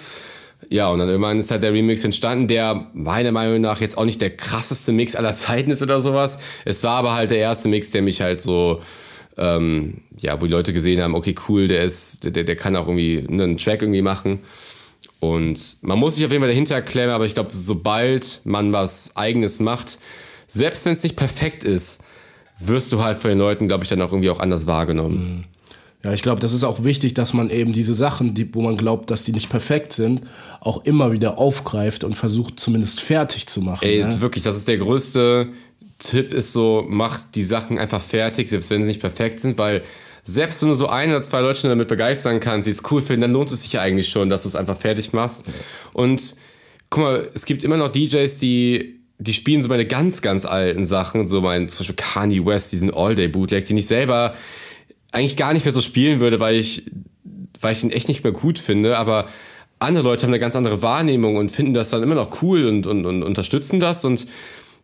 [0.68, 4.04] Ja, und dann irgendwann ist halt der Remix entstanden, der meiner Meinung nach jetzt auch
[4.04, 6.40] nicht der krasseste Mix aller Zeiten ist oder sowas.
[6.66, 8.82] Es war aber halt der erste Mix, der mich halt so,
[9.38, 12.88] ähm, ja, wo die Leute gesehen haben, okay, cool, der ist, der, der kann auch
[12.88, 14.40] irgendwie einen Track irgendwie machen.
[15.18, 19.16] Und man muss sich auf jeden Fall dahinter klemmen, aber ich glaube, sobald man was
[19.16, 19.98] Eigenes macht,
[20.50, 22.04] selbst wenn es nicht perfekt ist,
[22.58, 25.46] wirst du halt von den Leuten, glaube ich, dann auch irgendwie auch anders wahrgenommen.
[26.02, 28.76] Ja, ich glaube, das ist auch wichtig, dass man eben diese Sachen, die, wo man
[28.76, 30.22] glaubt, dass die nicht perfekt sind,
[30.60, 33.84] auch immer wieder aufgreift und versucht zumindest fertig zu machen.
[33.84, 34.20] Ey, ne?
[34.20, 35.48] wirklich, das ist der größte
[35.98, 39.82] Tipp, ist so, mach die Sachen einfach fertig, selbst wenn sie nicht perfekt sind, weil
[40.24, 43.22] selbst wenn du so ein oder zwei Leute damit begeistern kannst, die es cool finden,
[43.22, 45.46] dann lohnt es sich ja eigentlich schon, dass du es einfach fertig machst.
[45.92, 46.36] Und
[46.88, 50.84] guck mal, es gibt immer noch DJs, die die spielen so meine ganz, ganz alten
[50.84, 54.34] Sachen, so mein, zum Beispiel Kanye West, diesen All-Day-Bootleg, den ich selber
[55.12, 56.90] eigentlich gar nicht mehr so spielen würde, weil ich,
[57.60, 59.28] weil ich ihn echt nicht mehr gut finde, aber
[59.78, 62.86] andere Leute haben eine ganz andere Wahrnehmung und finden das dann immer noch cool und,
[62.86, 64.26] und, und unterstützen das und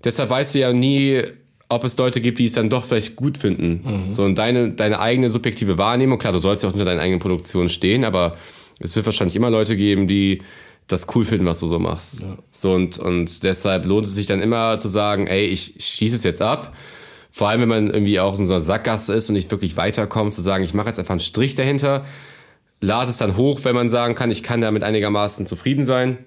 [0.04, 1.22] deshalb weißt du ja nie,
[1.68, 4.04] ob es Leute gibt, die es dann doch vielleicht gut finden.
[4.04, 4.08] Mhm.
[4.08, 7.20] So, und deine, deine eigene subjektive Wahrnehmung, klar, du sollst ja auch unter deinen eigenen
[7.20, 8.36] Produktionen stehen, aber
[8.80, 10.42] es wird wahrscheinlich immer Leute geben, die
[10.86, 12.20] das cool finden, was du so machst.
[12.20, 12.38] Ja.
[12.52, 16.22] So und, und deshalb lohnt es sich dann immer zu sagen, ey, ich schließe es
[16.22, 16.76] jetzt ab.
[17.32, 20.32] Vor allem, wenn man irgendwie auch in so einer Sackgasse ist und nicht wirklich weiterkommt,
[20.32, 22.04] zu sagen, ich mache jetzt einfach einen Strich dahinter,
[22.80, 26.18] lade es dann hoch, wenn man sagen kann, ich kann damit einigermaßen zufrieden sein.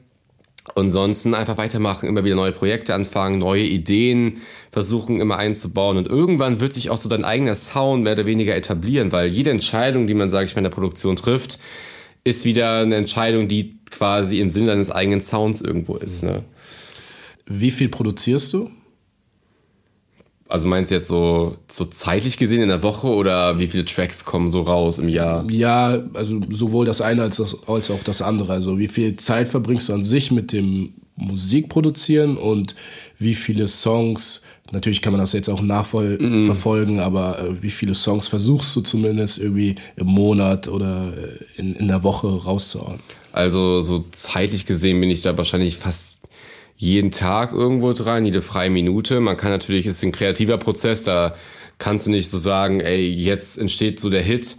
[0.75, 4.41] Und ansonsten einfach weitermachen, immer wieder neue Projekte anfangen, neue Ideen
[4.71, 5.97] versuchen immer einzubauen.
[5.97, 9.49] Und irgendwann wird sich auch so dein eigener Sound mehr oder weniger etablieren, weil jede
[9.49, 11.59] Entscheidung, die man, sage ich mal, in der Produktion trifft,
[12.23, 16.23] ist wieder eine Entscheidung, die quasi im Sinne deines eigenen Sounds irgendwo ist.
[16.23, 16.43] Ne?
[17.45, 18.69] Wie viel produzierst du?
[20.49, 24.25] Also meinst du jetzt so, so zeitlich gesehen in der Woche oder wie viele Tracks
[24.25, 25.45] kommen so raus im Jahr?
[25.51, 28.53] Ja, also sowohl das eine als, das, als auch das andere.
[28.53, 32.73] Also wie viel Zeit verbringst du an sich mit dem Musikproduzieren und
[33.19, 36.99] wie viele Songs, natürlich kann man das jetzt auch nachverfolgen, mhm.
[36.99, 41.87] aber äh, wie viele Songs versuchst du zumindest irgendwie im Monat oder äh, in, in
[41.87, 42.99] der Woche rauszuhauen?
[43.31, 46.27] Also so zeitlich gesehen bin ich da wahrscheinlich fast
[46.75, 49.19] jeden Tag irgendwo dran, jede freie Minute.
[49.19, 51.35] Man kann natürlich, es ist ein kreativer Prozess, da
[51.77, 54.57] kannst du nicht so sagen, ey, jetzt entsteht so der Hit.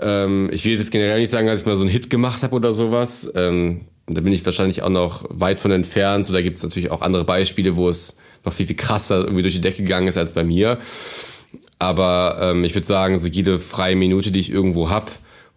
[0.00, 2.54] Ähm, ich will jetzt generell nicht sagen, dass ich mal so einen Hit gemacht habe
[2.54, 3.32] oder sowas.
[3.36, 6.26] Ähm, da bin ich wahrscheinlich auch noch weit von entfernt.
[6.26, 9.42] So, da gibt es natürlich auch andere Beispiele, wo es noch viel, viel krasser irgendwie
[9.42, 10.78] durch die Decke gegangen ist als bei mir.
[11.78, 15.10] Aber ähm, ich würde sagen, so jede freie Minute, die ich irgendwo habe,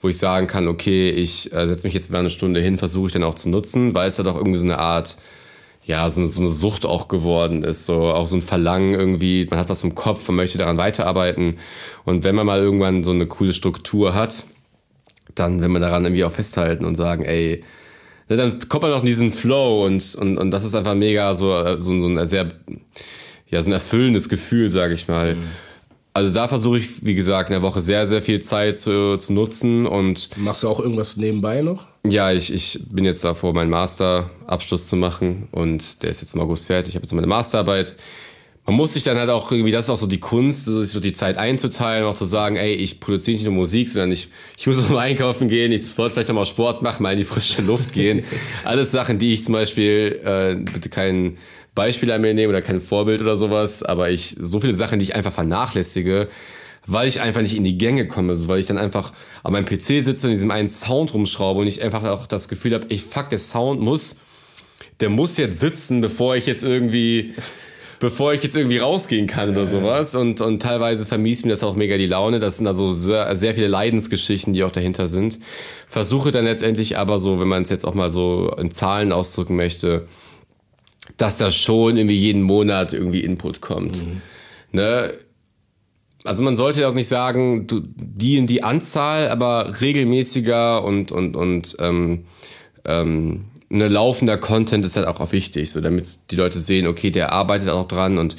[0.07, 3.07] wo ich sagen kann, okay, ich äh, setze mich jetzt mal eine Stunde hin, versuche
[3.07, 5.17] ich dann auch zu nutzen, weil es halt auch irgendwie so eine Art,
[5.83, 9.59] ja, so, so eine Sucht auch geworden ist, so auch so ein Verlangen irgendwie, man
[9.59, 11.57] hat was im Kopf, man möchte daran weiterarbeiten
[12.05, 14.45] und wenn man mal irgendwann so eine coole Struktur hat,
[15.35, 17.65] dann will man daran irgendwie auch festhalten und sagen, ey,
[18.29, 21.35] ne, dann kommt man auch in diesen Flow und, und, und das ist einfach mega
[21.35, 22.47] so, äh, so, so ein sehr,
[23.49, 25.35] ja, so ein erfüllendes Gefühl, sage ich mal.
[25.35, 25.43] Mhm.
[26.17, 29.33] Also da versuche ich, wie gesagt, in der Woche sehr, sehr viel Zeit zu, zu
[29.33, 30.35] nutzen und.
[30.35, 31.85] Machst du auch irgendwas nebenbei noch?
[32.07, 36.41] Ja, ich, ich bin jetzt davor, meinen Masterabschluss zu machen und der ist jetzt im
[36.41, 36.89] August fertig.
[36.89, 37.95] Ich habe jetzt meine Masterarbeit.
[38.65, 40.99] Man muss sich dann halt auch irgendwie, das ist auch so die Kunst, sich so
[40.99, 44.65] die Zeit einzuteilen, auch zu sagen, ey, ich produziere nicht nur Musik, sondern ich, ich
[44.65, 47.25] muss auch mal einkaufen gehen, ich wollte vielleicht noch mal Sport machen, mal in die
[47.25, 48.23] frische Luft gehen.
[48.63, 51.37] Alles Sachen, die ich zum Beispiel, äh, bitte keinen
[51.77, 55.03] Beispiel an mir nehmen oder kein Vorbild oder sowas, aber ich, so viele Sachen, die
[55.03, 56.27] ich einfach vernachlässige,
[56.87, 59.13] weil ich einfach nicht in die Gänge komme, so, weil ich dann einfach
[59.43, 62.47] an meinem PC sitze und in diesem einen Sound rumschraube und ich einfach auch das
[62.47, 64.21] Gefühl habe, ich fuck, der Sound muss,
[64.99, 67.35] der muss jetzt sitzen, bevor ich jetzt irgendwie,
[67.99, 70.15] bevor ich jetzt irgendwie rausgehen kann oder sowas.
[70.15, 72.39] Und, und teilweise vermies mir das auch mega die Laune.
[72.39, 75.37] Das sind also sehr, sehr viele Leidensgeschichten, die auch dahinter sind.
[75.87, 79.55] Versuche dann letztendlich aber so, wenn man es jetzt auch mal so in Zahlen ausdrücken
[79.55, 80.07] möchte,
[81.15, 84.05] dass da schon irgendwie jeden Monat irgendwie Input kommt.
[84.05, 84.21] Mhm.
[84.73, 85.13] Ne?
[86.23, 91.37] Also man sollte auch nicht sagen, du, die in die Anzahl, aber regelmäßiger und, und,
[91.37, 92.25] und ähm,
[92.83, 97.11] ähm, eine laufender Content ist halt auch, auch wichtig, so damit die Leute sehen, okay,
[97.11, 98.37] der arbeitet auch dran und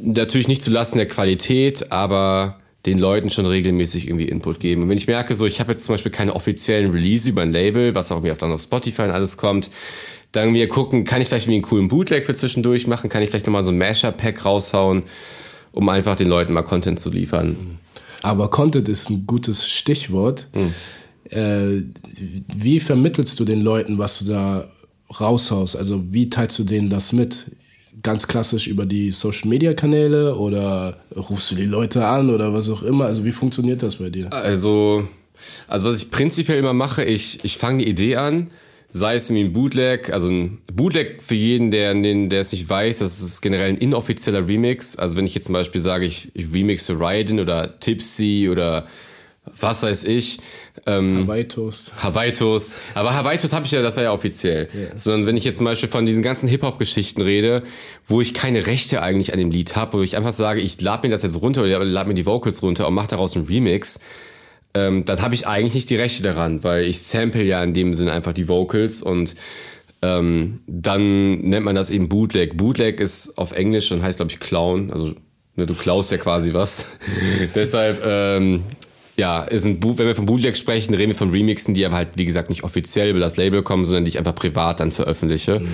[0.00, 4.82] natürlich nicht zulasten der Qualität, aber den Leuten schon regelmäßig irgendwie Input geben.
[4.82, 7.52] Und wenn ich merke, so ich habe jetzt zum Beispiel keine offiziellen Release über ein
[7.52, 9.70] Label, was auch irgendwie auf, dann auf Spotify und alles kommt,
[10.32, 13.10] dann wir gucken, kann ich vielleicht irgendwie einen coolen Bootleg für zwischendurch machen?
[13.10, 15.02] Kann ich vielleicht nochmal so ein Mashup-Pack raushauen,
[15.72, 17.78] um einfach den Leuten mal Content zu liefern?
[18.22, 20.46] Aber Content ist ein gutes Stichwort.
[20.54, 20.74] Mhm.
[21.30, 21.82] Äh,
[22.54, 24.68] wie vermittelst du den Leuten, was du da
[25.18, 25.76] raushaust?
[25.76, 27.46] Also wie teilst du denen das mit?
[28.02, 33.06] Ganz klassisch über die Social-Media-Kanäle oder rufst du die Leute an oder was auch immer?
[33.06, 34.32] Also wie funktioniert das bei dir?
[34.32, 35.06] Also,
[35.68, 38.48] also was ich prinzipiell immer mache, ich, ich fange die Idee an,
[38.90, 42.98] sei es irgendwie ein Bootleg, also ein Bootleg für jeden, der, der es nicht weiß,
[42.98, 44.96] das ist generell ein inoffizieller Remix.
[44.96, 48.86] Also wenn ich jetzt zum Beispiel sage, ich, ich remixe Raiden oder Tipsy oder
[49.58, 50.38] was weiß ich.
[50.86, 51.92] Ähm, Hawaii Toast.
[52.02, 52.76] Hawaii Toast.
[52.94, 54.68] Aber Hawaii Toast habe ich ja, das war ja offiziell.
[54.74, 54.96] Yeah.
[54.96, 57.62] Sondern wenn ich jetzt zum Beispiel von diesen ganzen Hip-Hop-Geschichten rede,
[58.06, 61.06] wo ich keine Rechte eigentlich an dem Lied habe, wo ich einfach sage, ich lade
[61.06, 64.00] mir das jetzt runter oder lade mir die Vocals runter und mache daraus einen Remix,
[64.74, 67.94] ähm, dann habe ich eigentlich nicht die Rechte daran, weil ich sample ja in dem
[67.94, 69.34] Sinne einfach die Vocals und
[70.02, 72.56] ähm, dann nennt man das eben Bootleg.
[72.56, 74.90] Bootleg ist auf Englisch und heißt, glaube ich, Clown.
[74.90, 75.14] Also
[75.56, 76.86] ne, du klaust ja quasi was.
[77.54, 78.62] Deshalb, ähm,
[79.16, 81.96] ja, ist ein Boot, wenn wir von Bootleg sprechen, reden wir von Remixen, die aber
[81.96, 84.92] halt, wie gesagt, nicht offiziell über das Label kommen, sondern die ich einfach privat dann
[84.92, 85.60] veröffentliche.
[85.60, 85.68] Mhm.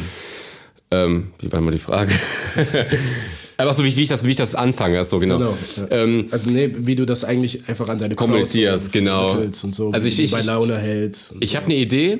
[0.90, 2.12] Ähm, wie war mal die Frage?
[3.58, 5.38] Einfach so, wie, wie, ich das, wie ich das anfange, so genau.
[5.38, 5.86] genau ja.
[5.90, 9.32] ähm, also nee, wie du das eigentlich einfach an deine kommunizierst, genau.
[9.32, 11.34] Und so, also ich, ich, bei Laune hältst.
[11.40, 11.56] Ich so.
[11.56, 12.18] habe eine Idee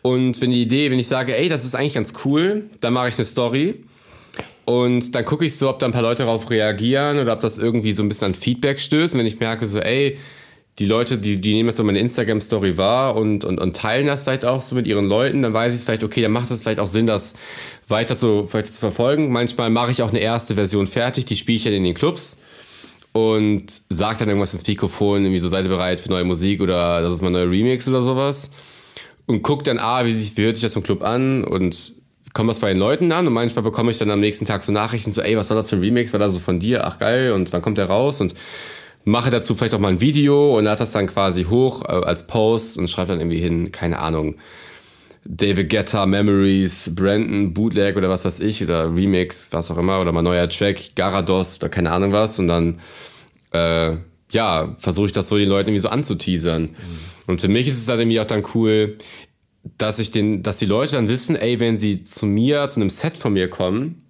[0.00, 3.10] und wenn die Idee, wenn ich sage, ey, das ist eigentlich ganz cool, dann mache
[3.10, 3.84] ich eine Story
[4.64, 7.58] und dann gucke ich so, ob da ein paar Leute darauf reagieren oder ob das
[7.58, 9.14] irgendwie so ein bisschen an Feedback stößt.
[9.14, 10.18] Und wenn ich merke so, ey,
[10.78, 14.22] die Leute, die, die nehmen das so meine Instagram-Story wahr und, und, und teilen das
[14.22, 16.78] vielleicht auch so mit ihren Leuten, dann weiß ich vielleicht, okay, dann macht es vielleicht
[16.78, 17.38] auch Sinn, das
[17.88, 19.30] weiter zu, weiter zu verfolgen.
[19.30, 22.44] Manchmal mache ich auch eine erste Version fertig, die spiele ich dann in den Clubs
[23.12, 27.02] und sage dann irgendwas ins Mikrofon, irgendwie so seid ihr bereit für neue Musik oder
[27.02, 28.52] das ist mein neuer Remix oder sowas.
[29.26, 31.94] Und guck dann, ah, wie, sich, wie hört sich das im Club an und
[32.32, 34.72] kommt was bei den Leuten an und manchmal bekomme ich dann am nächsten Tag so
[34.72, 36.12] Nachrichten so, ey, was war das für ein Remix?
[36.12, 36.86] War das so von dir?
[36.86, 38.20] Ach geil, und wann kommt der raus?
[38.20, 38.34] Und
[39.04, 42.26] mache dazu vielleicht auch mal ein Video und lade das dann quasi hoch äh, als
[42.26, 44.36] Post und schreibe dann irgendwie hin, keine Ahnung,
[45.24, 50.12] David Guetta, Memories, Brandon, Bootleg oder was weiß ich oder Remix, was auch immer oder
[50.12, 52.80] mal neuer Track, Garados oder keine Ahnung was und dann
[53.52, 53.96] äh,
[54.32, 56.62] ja, versuche ich das so den Leuten irgendwie so anzuteasern.
[56.62, 56.76] Mhm.
[57.26, 58.98] Und für mich ist es dann irgendwie auch dann cool,
[59.78, 62.90] dass ich den, dass die Leute dann wissen, ey, wenn sie zu mir, zu einem
[62.90, 64.02] Set von mir kommen,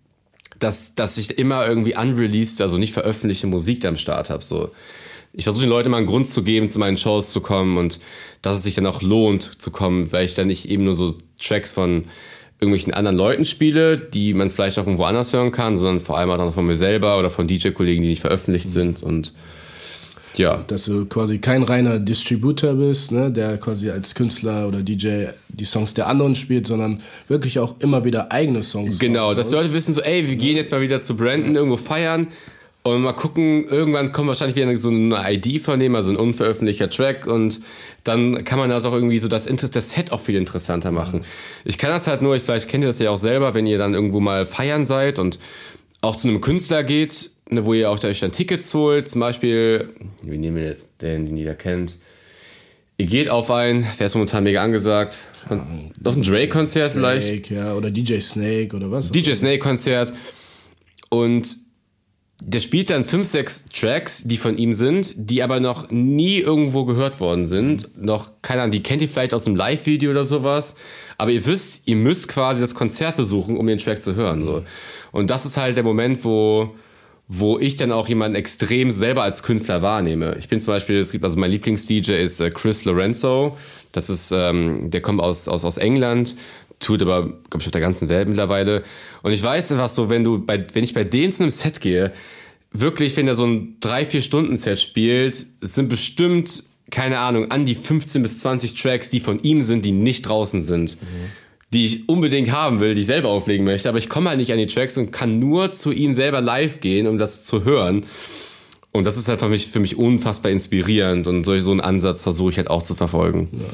[0.59, 4.43] dass, dass ich immer irgendwie unreleased, also nicht veröffentlichte Musik da am Start habe.
[4.43, 4.71] So.
[5.33, 8.01] Ich versuche den Leuten mal einen Grund zu geben, zu meinen Shows zu kommen und
[8.43, 11.15] dass es sich dann auch lohnt zu kommen, weil ich dann nicht eben nur so
[11.41, 12.05] Tracks von
[12.61, 16.31] irgendwelchen anderen Leuten spiele, die man vielleicht auch irgendwo anders hören kann, sondern vor allem
[16.31, 18.71] auch noch von mir selber oder von DJ-Kollegen, die nicht veröffentlicht mhm.
[18.71, 19.33] sind und
[20.37, 20.65] ja.
[20.67, 25.65] Dass du quasi kein reiner Distributor bist, ne, der quasi als Künstler oder DJ die
[25.65, 28.99] Songs der anderen spielt, sondern wirklich auch immer wieder eigene Songs.
[28.99, 31.61] Genau, dass die Leute wissen so, ey, wir gehen jetzt mal wieder zu Brandon ja.
[31.61, 32.29] irgendwo feiern.
[32.85, 36.91] Und mal gucken, irgendwann kommt wahrscheinlich wieder so eine ID von dem, also ein unveröffentlichter
[36.91, 37.61] Track und
[38.03, 41.21] dann kann man halt auch irgendwie so das, das Set auch viel interessanter machen.
[41.65, 43.95] Ich kann das halt nur, vielleicht kennt ihr das ja auch selber, wenn ihr dann
[43.95, 45.39] irgendwo mal feiern seid und
[46.01, 49.91] auch zu einem Künstler geht, ne, wo ihr auch euch dann Tickets holt, zum Beispiel,
[50.25, 51.99] wie nehmen wir jetzt den, den jeder kennt,
[52.99, 55.23] Ihr geht auf ein, wer ist momentan mega angesagt?
[55.49, 57.29] Auf ein Drake-Konzert vielleicht?
[57.29, 59.11] Drake, ja, oder DJ Snake oder was?
[59.11, 60.13] DJ Snake-Konzert.
[61.09, 61.49] Und
[62.45, 66.85] der spielt dann fünf, sechs Tracks, die von ihm sind, die aber noch nie irgendwo
[66.85, 67.91] gehört worden sind.
[67.97, 70.77] Noch, keine Ahnung, die kennt ihr vielleicht aus einem Live-Video oder sowas.
[71.19, 74.43] Aber ihr wisst, ihr müsst quasi das Konzert besuchen, um den Track zu hören.
[74.43, 74.65] So.
[75.13, 76.75] Und das ist halt der Moment, wo,
[77.29, 80.37] wo ich dann auch jemanden extrem selber als Künstler wahrnehme.
[80.39, 83.57] Ich bin zum Beispiel, es gibt also mein Lieblings-DJ ist äh, Chris Lorenzo.
[83.93, 86.37] Das ist, ähm, der kommt aus, aus, aus England,
[86.83, 88.83] tut aber, glaube ich, auf der ganzen Welt mittlerweile.
[89.23, 91.81] Und ich weiß einfach so, wenn du bei, wenn ich bei denen zu einem Set
[91.81, 92.13] gehe,
[92.73, 98.39] wirklich, wenn er so ein 3-4-Stunden-Set spielt, sind bestimmt, keine Ahnung, an die 15 bis
[98.41, 101.01] 20 Tracks, die von ihm sind, die nicht draußen sind.
[101.01, 101.07] Mhm.
[101.73, 104.53] Die ich unbedingt haben will, die ich selber auflegen möchte, aber ich komme halt nicht
[104.53, 108.05] an die Tracks und kann nur zu ihm selber live gehen, um das zu hören.
[108.91, 112.23] Und das ist halt für mich, für mich unfassbar inspirierend und so, so einen Ansatz
[112.23, 113.49] versuche ich halt auch zu verfolgen.
[113.53, 113.65] Ja.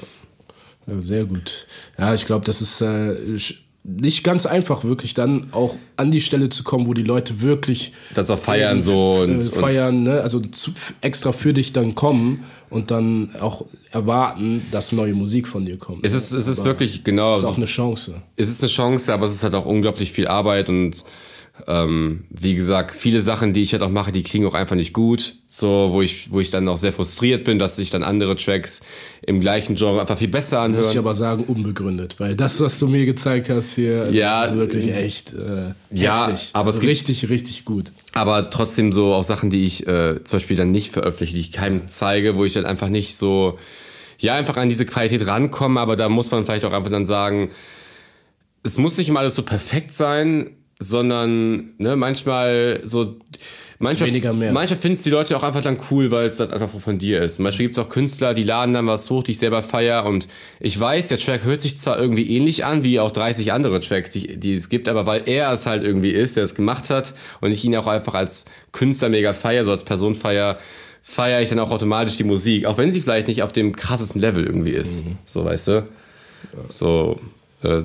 [0.89, 1.67] Ja sehr gut.
[1.99, 3.15] Ja, ich glaube, das ist äh,
[3.85, 7.93] nicht ganz einfach, wirklich dann auch an die Stelle zu kommen, wo die Leute wirklich
[8.15, 10.21] das auch feiern äh, so und, feiern, ne?
[10.21, 15.65] also zu, extra für dich dann kommen und dann auch erwarten, dass neue Musik von
[15.65, 16.05] dir kommt.
[16.05, 17.33] Es ist, es ist wirklich genau.
[17.33, 18.23] Es ist auch eine Chance.
[18.37, 21.05] Es ist eine Chance, aber es ist halt auch unglaublich viel Arbeit und
[21.67, 24.93] ähm, wie gesagt, viele Sachen, die ich halt auch mache, die kriegen auch einfach nicht
[24.93, 25.35] gut.
[25.49, 28.83] So, wo ich, wo ich dann auch sehr frustriert bin, dass sich dann andere Tracks
[29.27, 30.85] im gleichen Genre einfach viel besser anhören.
[30.85, 34.57] Muss ich aber sagen, unbegründet, weil das, was du mir gezeigt hast hier, ja, ist
[34.57, 36.51] wirklich echt äh, ja, heftig.
[36.53, 37.93] aber also richtig, richtig gut.
[38.13, 41.53] Aber trotzdem so auch Sachen, die ich äh, zum Beispiel dann nicht veröffentliche, die ich
[41.53, 43.59] keinem zeige, wo ich dann einfach nicht so,
[44.19, 47.51] ja, einfach an diese Qualität rankomme, aber da muss man vielleicht auch einfach dann sagen,
[48.63, 53.17] es muss nicht immer alles so perfekt sein, sondern ne, manchmal so.
[53.81, 57.23] Manchmal, manchmal findest die Leute auch einfach dann cool, weil es dann einfach von dir
[57.23, 57.37] ist.
[57.37, 60.05] Zum Beispiel gibt es auch Künstler, die laden dann was hoch, die ich selber feier
[60.05, 60.27] und
[60.59, 64.11] ich weiß, der Track hört sich zwar irgendwie ähnlich an, wie auch 30 andere Tracks,
[64.11, 67.15] die, die es gibt, aber weil er es halt irgendwie ist, der es gemacht hat
[67.41, 70.59] und ich ihn auch einfach als Künstler mega feier, so als Person feier,
[71.05, 74.21] feiere ich dann auch automatisch die Musik, auch wenn sie vielleicht nicht auf dem krassesten
[74.21, 75.07] Level irgendwie ist.
[75.07, 75.19] Mhm.
[75.25, 75.89] So, weißt du?
[76.69, 77.21] So,
[77.63, 77.83] äh,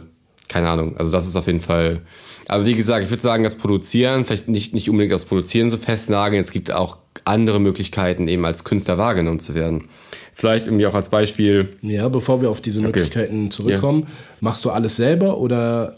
[0.48, 0.98] keine Ahnung.
[0.98, 2.02] Also das ist auf jeden Fall
[2.48, 5.78] aber wie gesagt, ich würde sagen, das Produzieren, vielleicht nicht, nicht unbedingt das Produzieren so
[5.78, 6.42] festnageln.
[6.42, 9.88] Es gibt auch andere Möglichkeiten, eben als Künstler wahrgenommen zu werden.
[10.34, 11.78] Vielleicht irgendwie auch als Beispiel.
[11.82, 13.56] Ja, bevor wir auf diese Möglichkeiten okay.
[13.56, 14.08] zurückkommen, ja.
[14.42, 15.96] machst du alles selber oder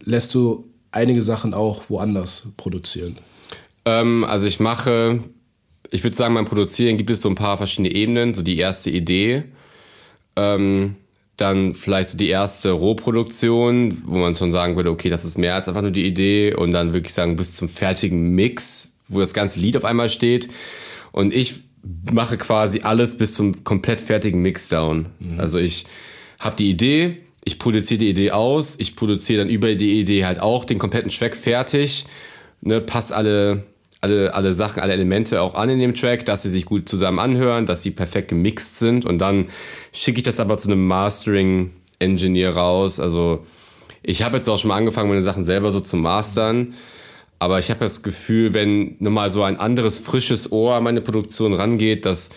[0.00, 3.18] lässt du einige Sachen auch woanders produzieren?
[3.84, 5.20] Ähm, also ich mache,
[5.90, 8.34] ich würde sagen, beim Produzieren gibt es so ein paar verschiedene Ebenen.
[8.34, 9.44] So die erste Idee.
[10.36, 10.96] Ähm,
[11.36, 15.54] dann vielleicht so die erste Rohproduktion, wo man schon sagen würde, okay, das ist mehr
[15.54, 19.34] als einfach nur die Idee und dann wirklich sagen bis zum fertigen Mix, wo das
[19.34, 20.48] ganze Lied auf einmal steht.
[21.12, 21.64] Und ich
[22.10, 25.08] mache quasi alles bis zum komplett fertigen Mixdown.
[25.18, 25.40] Mhm.
[25.40, 25.86] Also ich
[26.40, 30.40] habe die Idee, ich produziere die Idee aus, ich produziere dann über die Idee halt
[30.40, 32.06] auch den kompletten Track fertig,
[32.60, 33.64] ne, passe alle
[34.06, 37.18] alle, alle Sachen, alle Elemente auch an in dem Track, dass sie sich gut zusammen
[37.18, 39.46] anhören, dass sie perfekt gemixt sind und dann
[39.92, 43.00] schicke ich das aber zu einem Mastering-Engineer raus.
[43.00, 43.44] Also
[44.02, 46.74] ich habe jetzt auch schon mal angefangen, meine Sachen selber so zu mastern,
[47.40, 51.52] aber ich habe das Gefühl, wenn nochmal so ein anderes, frisches Ohr an meine Produktion
[51.52, 52.30] rangeht, dass,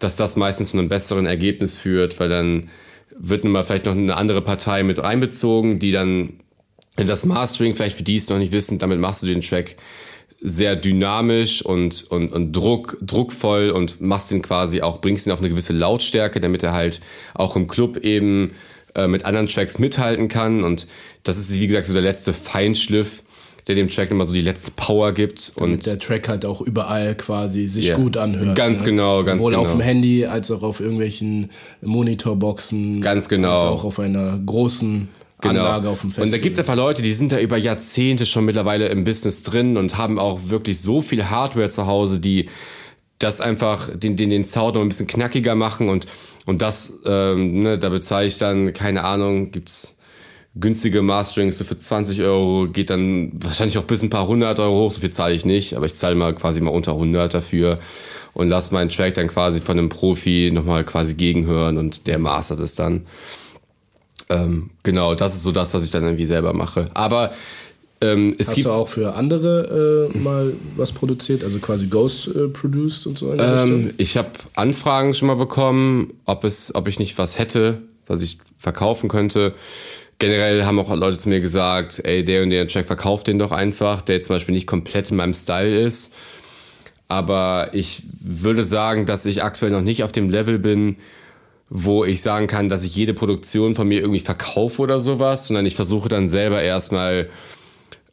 [0.00, 2.68] dass das meistens zu einem besseren Ergebnis führt, weil dann
[3.16, 6.40] wird nun mal vielleicht noch eine andere Partei mit einbezogen, die dann
[6.96, 9.76] das Mastering, vielleicht für die es noch nicht wissen, damit machst du den Track
[10.42, 15.38] sehr dynamisch und, und, und Druck, druckvoll und machst ihn quasi auch, bringst ihn auf
[15.38, 17.00] eine gewisse Lautstärke, damit er halt
[17.34, 18.52] auch im Club eben
[18.96, 20.64] äh, mit anderen Tracks mithalten kann.
[20.64, 20.88] Und
[21.22, 23.22] das ist, wie gesagt, so der letzte Feinschliff,
[23.68, 25.52] der dem Track immer so die letzte Power gibt.
[25.60, 27.96] Damit und der Track halt auch überall quasi sich yeah.
[27.96, 28.56] gut anhört.
[28.56, 28.86] Ganz ne?
[28.86, 29.62] genau, ganz Sowohl genau.
[29.62, 33.00] auf dem Handy als auch auf irgendwelchen Monitorboxen.
[33.00, 33.52] Ganz genau.
[33.52, 35.08] Als auch auf einer großen
[35.42, 35.60] genau.
[35.60, 36.26] Anlage auf dem Festival.
[36.26, 39.42] Und da gibt es einfach Leute, die sind da über Jahrzehnte schon mittlerweile im Business
[39.42, 42.48] drin und haben auch wirklich so viel Hardware zu Hause, die
[43.18, 46.06] das einfach den, den, den Sound noch ein bisschen knackiger machen und,
[46.46, 50.00] und das, ähm, ne, da bezahle ich dann, keine Ahnung, gibt's
[50.54, 54.84] günstige Masterings so für 20 Euro, geht dann wahrscheinlich auch bis ein paar hundert Euro
[54.84, 57.78] hoch, so viel zahle ich nicht, aber ich zahle mal quasi mal unter 100 dafür
[58.34, 62.60] und lasse meinen Track dann quasi von einem Profi nochmal quasi gegenhören und der mastert
[62.60, 63.06] es dann.
[64.32, 66.86] Ähm, genau, das ist so das, was ich dann irgendwie selber mache.
[66.94, 67.32] Aber
[68.02, 72.26] Ähm, es Hast gibt, du auch für andere äh, mal was produziert, also quasi Ghost
[72.26, 76.98] äh, produced und so ähm, ich habe Anfragen schon mal bekommen, ob, es, ob ich
[76.98, 77.78] nicht was hätte,
[78.08, 79.54] was ich verkaufen könnte.
[80.18, 83.52] Generell haben auch Leute zu mir gesagt, ey, der und der Track, verkauft den doch
[83.52, 86.16] einfach, der zum Beispiel nicht komplett in meinem Style ist.
[87.06, 90.96] Aber ich würde sagen, dass ich aktuell noch nicht auf dem Level bin,
[91.74, 95.64] wo ich sagen kann, dass ich jede Produktion von mir irgendwie verkaufe oder sowas, sondern
[95.64, 97.30] ich versuche dann selber erstmal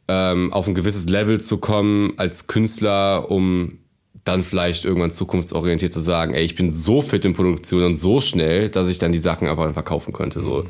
[0.08, 3.78] ähm, auf ein gewisses Level zu kommen als Künstler, um
[4.24, 8.20] dann vielleicht irgendwann zukunftsorientiert zu sagen, ey, ich bin so fit in Produktion und so
[8.20, 10.40] schnell, dass ich dann die Sachen einfach verkaufen könnte.
[10.40, 10.64] So.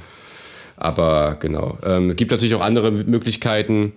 [0.76, 1.78] Aber genau.
[1.84, 3.93] Ähm, es gibt natürlich auch andere Möglichkeiten.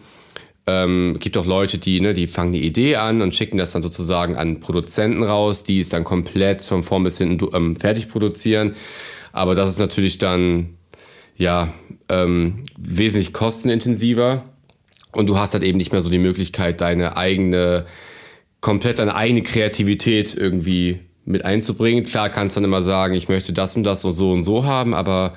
[0.65, 3.81] Ähm, gibt auch Leute, die, ne, die fangen die Idee an und schicken das dann
[3.81, 8.75] sozusagen an Produzenten raus, die es dann komplett von vorn bis hinten ähm, fertig produzieren.
[9.33, 10.77] Aber das ist natürlich dann
[11.35, 11.73] ja
[12.07, 14.45] ähm, wesentlich kostenintensiver
[15.11, 17.85] und du hast halt eben nicht mehr so die Möglichkeit, deine eigene,
[18.61, 22.03] komplett deine eigene Kreativität irgendwie mit einzubringen.
[22.03, 24.65] Klar kannst du dann immer sagen, ich möchte das und das und so und so
[24.65, 25.33] haben, aber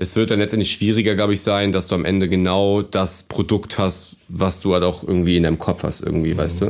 [0.00, 3.78] es wird dann letztendlich schwieriger, glaube ich, sein, dass du am Ende genau das Produkt
[3.78, 6.38] hast, was du halt auch irgendwie in deinem Kopf hast, irgendwie, mhm.
[6.38, 6.66] weißt du?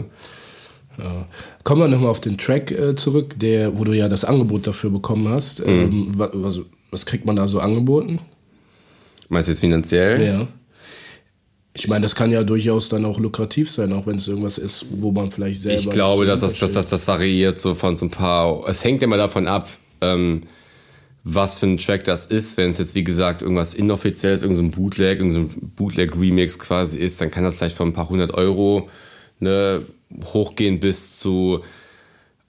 [0.97, 1.29] Ja.
[1.63, 4.91] Kommen wir nochmal auf den Track äh, zurück, der, wo du ja das Angebot dafür
[4.91, 5.61] bekommen hast.
[5.61, 5.69] Mhm.
[5.69, 6.61] Ähm, was,
[6.91, 8.19] was kriegt man da so angeboten?
[9.29, 10.25] Meinst du jetzt finanziell?
[10.25, 10.49] Ja.
[11.75, 14.87] Ich meine, das kann ja durchaus dann auch lukrativ sein, auch wenn es irgendwas ist,
[14.91, 15.81] wo man vielleicht selber.
[15.81, 18.67] Ich glaube, dass das, das, das, das variiert so von so ein paar.
[18.67, 19.69] Es hängt immer davon ab,
[20.01, 20.45] ähm,
[21.35, 22.57] was für ein Track das ist.
[22.57, 27.21] Wenn es jetzt, wie gesagt, irgendwas inoffizielles, irgendein so Bootleg, irgendein so Bootleg-Remix quasi ist,
[27.21, 28.89] dann kann das vielleicht von ein paar hundert Euro
[29.41, 29.83] ne,
[30.25, 31.63] hochgehen bis zu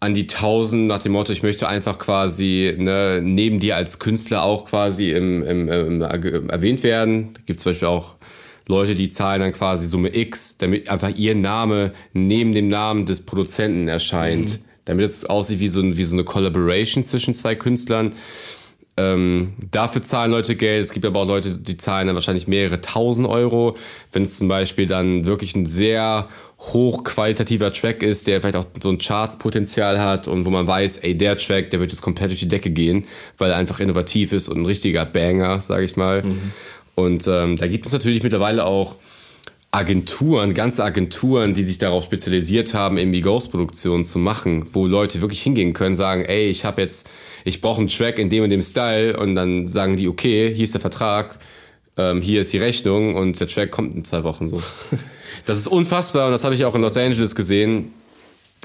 [0.01, 4.43] an die tausend nach dem Motto, ich möchte einfach quasi ne, neben dir als Künstler
[4.43, 7.33] auch quasi im, im, im, im erwähnt werden.
[7.33, 8.15] Da gibt es zum Beispiel auch
[8.69, 13.25] Leute, die zahlen dann quasi Summe X, damit einfach ihr Name neben dem Namen des
[13.25, 14.59] Produzenten erscheint.
[14.59, 14.63] Mhm.
[14.85, 18.13] Damit es aussieht wie so, wie so eine Collaboration zwischen zwei Künstlern.
[18.99, 20.83] Ähm, dafür zahlen Leute Geld.
[20.83, 23.77] Es gibt aber auch Leute, die zahlen dann wahrscheinlich mehrere tausend Euro.
[24.11, 26.27] Wenn es zum Beispiel dann wirklich ein sehr
[26.59, 31.15] hochqualitativer Track ist, der vielleicht auch so ein Chartspotenzial hat und wo man weiß, ey,
[31.15, 33.05] der Track, der wird jetzt komplett durch die Decke gehen,
[33.37, 36.23] weil er einfach innovativ ist und ein richtiger Banger, sage ich mal.
[36.23, 36.51] Mhm.
[36.95, 38.97] Und ähm, da gibt es natürlich mittlerweile auch
[39.71, 45.41] Agenturen, ganze Agenturen, die sich darauf spezialisiert haben, irgendwie Ghost-Produktionen zu machen, wo Leute wirklich
[45.41, 47.09] hingehen können, sagen, ey, ich habe jetzt,
[47.49, 50.63] ich brauche einen Track in dem und dem Style und dann sagen die, okay, hier
[50.63, 51.39] ist der Vertrag,
[51.97, 54.61] ähm, hier ist die Rechnung und der Track kommt in zwei Wochen so.
[55.45, 57.93] das ist unfassbar und das habe ich auch in Los Angeles gesehen,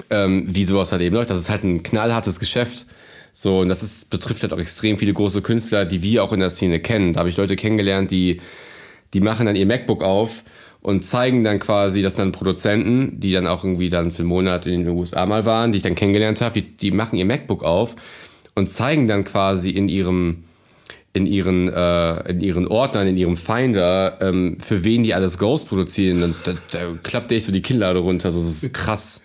[0.09, 1.29] ähm, wie sowas halt eben läuft.
[1.29, 2.85] Das ist halt ein knallhartes Geschäft.
[3.33, 6.39] So, und das ist, betrifft halt auch extrem viele große Künstler, die wir auch in
[6.39, 7.11] der Szene kennen.
[7.13, 8.39] Da habe ich Leute kennengelernt, die,
[9.13, 10.45] die machen dann ihr MacBook auf
[10.81, 14.29] und zeigen dann quasi, das sind dann Produzenten, die dann auch irgendwie dann für einen
[14.29, 17.25] Monat in den USA mal waren, die ich dann kennengelernt habe, die, die machen ihr
[17.25, 17.95] MacBook auf
[18.55, 20.43] und zeigen dann quasi in ihrem
[21.13, 25.69] in ihren äh, in ihren Ordnern, in ihrem Finder, ähm, für wen die alles Ghost
[25.69, 26.23] produzieren.
[26.23, 28.31] Und da, da klappt echt so die Kinnlade runter.
[28.31, 29.23] So, das ist krass.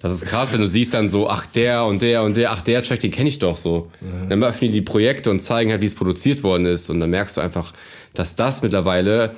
[0.00, 2.60] Das ist krass, wenn du siehst dann so, ach der und der und der, ach
[2.60, 3.88] der Track, den kenne ich doch so.
[4.00, 4.30] Mhm.
[4.30, 6.90] Dann öffnen die die Projekte und zeigen halt, wie es produziert worden ist.
[6.90, 7.72] Und dann merkst du einfach,
[8.12, 9.36] dass das mittlerweile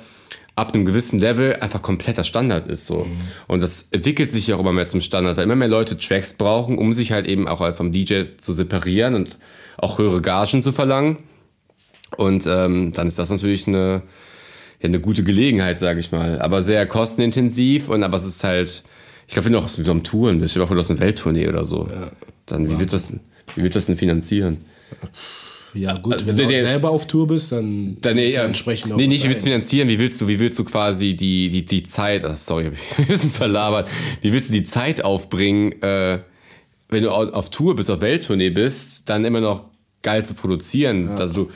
[0.55, 2.87] ab einem gewissen Level einfach kompletter Standard ist.
[2.87, 3.05] So.
[3.05, 3.17] Mhm.
[3.47, 6.33] Und das entwickelt sich ja auch immer mehr zum Standard, weil immer mehr Leute Tracks
[6.33, 9.37] brauchen, um sich halt eben auch vom DJ zu separieren und
[9.77, 11.17] auch höhere Gagen zu verlangen.
[12.17, 14.01] Und ähm, dann ist das natürlich eine,
[14.79, 16.41] ja, eine gute Gelegenheit, sage ich mal.
[16.41, 18.83] Aber sehr kostenintensiv und aber es ist halt,
[19.27, 21.49] ich glaube, wenn du auch so am Touren bist, ich glaube, du hast eine Welttournee
[21.49, 21.87] oder so.
[21.91, 22.11] Ja.
[22.45, 23.19] Dann wie wird das,
[23.55, 24.59] wie wird das denn finanzieren?
[25.01, 25.09] Ja,
[25.97, 28.97] gut, also, wenn du der, selber auf Tour bist, dann, dann nee, ja, entsprechend auch
[28.97, 29.87] Nee, nicht, wie willst du finanzieren?
[29.89, 33.07] Wie willst du, wie willst du quasi die, die, die Zeit, sorry, hab ich ein
[33.07, 33.87] bisschen verlabert,
[34.21, 36.19] wie willst du die Zeit aufbringen, äh,
[36.89, 39.65] wenn du auf Tour bist, auf Welttournee bist, dann immer noch
[40.01, 41.07] geil zu produzieren?
[41.09, 41.15] Ja.
[41.15, 41.51] Also du,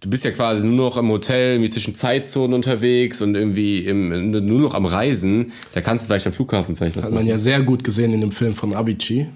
[0.00, 4.30] du bist ja quasi nur noch im Hotel, irgendwie zwischen Zeitzonen unterwegs und irgendwie im,
[4.30, 5.52] nur noch am Reisen.
[5.72, 8.20] Da kannst du vielleicht am Flughafen vielleicht was Hat man ja sehr gut gesehen in
[8.20, 9.26] dem Film von Avicii.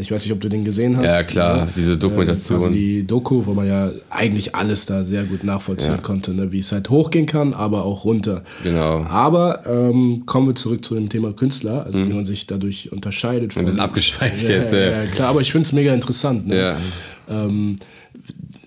[0.00, 1.06] Ich weiß nicht, ob du den gesehen hast.
[1.06, 1.68] Ja, klar, ja.
[1.76, 2.58] diese Dokumentation.
[2.58, 6.00] Also die Doku, wo man ja eigentlich alles da sehr gut nachvollziehen ja.
[6.00, 6.52] konnte, ne?
[6.52, 8.42] wie es halt hochgehen kann, aber auch runter.
[8.62, 9.02] Genau.
[9.04, 12.08] Aber ähm, kommen wir zurück zu dem Thema Künstler, also mhm.
[12.08, 13.56] wie man sich dadurch unterscheidet.
[13.56, 14.72] Ein bisschen abgeschweift ja, jetzt.
[14.72, 16.46] Ja, klar, aber ich finde es mega interessant.
[16.46, 16.56] Ne?
[16.56, 16.76] Ja.
[17.28, 17.76] Ähm,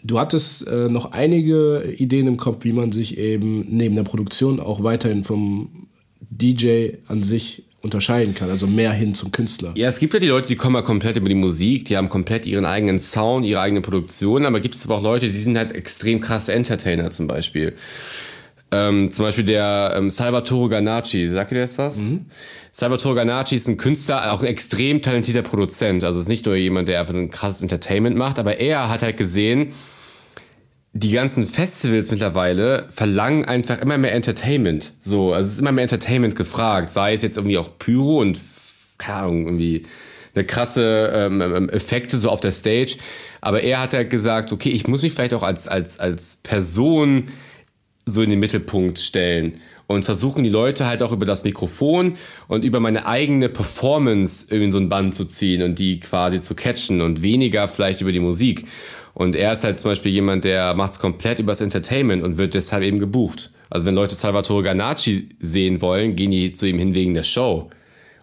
[0.05, 4.59] Du hattest äh, noch einige Ideen im Kopf, wie man sich eben neben der Produktion
[4.59, 5.87] auch weiterhin vom
[6.19, 9.73] DJ an sich unterscheiden kann, also mehr hin zum Künstler.
[9.75, 12.07] Ja, es gibt ja die Leute, die kommen ja komplett über die Musik, die haben
[12.07, 15.57] komplett ihren eigenen Sound, ihre eigene Produktion, aber gibt es aber auch Leute, die sind
[15.57, 17.73] halt extrem krasse Entertainer zum Beispiel.
[18.71, 22.09] Ähm, zum Beispiel der ähm, Salvatore Ganacci, sagt ihr das was?
[22.09, 22.25] Mhm.
[22.71, 26.03] Salvatore Ganacci ist ein Künstler, auch ein extrem talentierter Produzent.
[26.03, 29.17] Also ist nicht nur jemand, der einfach ein krasses Entertainment macht, aber er hat halt
[29.17, 29.73] gesehen,
[30.93, 34.93] die ganzen Festivals mittlerweile verlangen einfach immer mehr Entertainment.
[35.01, 36.89] So, also es ist immer mehr Entertainment gefragt.
[36.89, 38.39] Sei es jetzt irgendwie auch Pyro und,
[38.99, 39.87] keine Ahnung, irgendwie
[40.35, 42.97] eine krasse ähm, ähm Effekte so auf der Stage.
[43.41, 47.29] Aber er hat halt gesagt, okay, ich muss mich vielleicht auch als, als, als Person
[48.05, 52.17] so in den Mittelpunkt stellen und versuchen die Leute halt auch über das Mikrofon
[52.47, 56.55] und über meine eigene Performance in so ein Band zu ziehen und die quasi zu
[56.55, 58.65] catchen und weniger vielleicht über die Musik.
[59.13, 62.55] Und er ist halt zum Beispiel jemand, der macht es komplett übers Entertainment und wird
[62.55, 63.51] deshalb eben gebucht.
[63.69, 67.69] Also wenn Leute Salvatore Ganacci sehen wollen, gehen die zu ihm hin wegen der Show.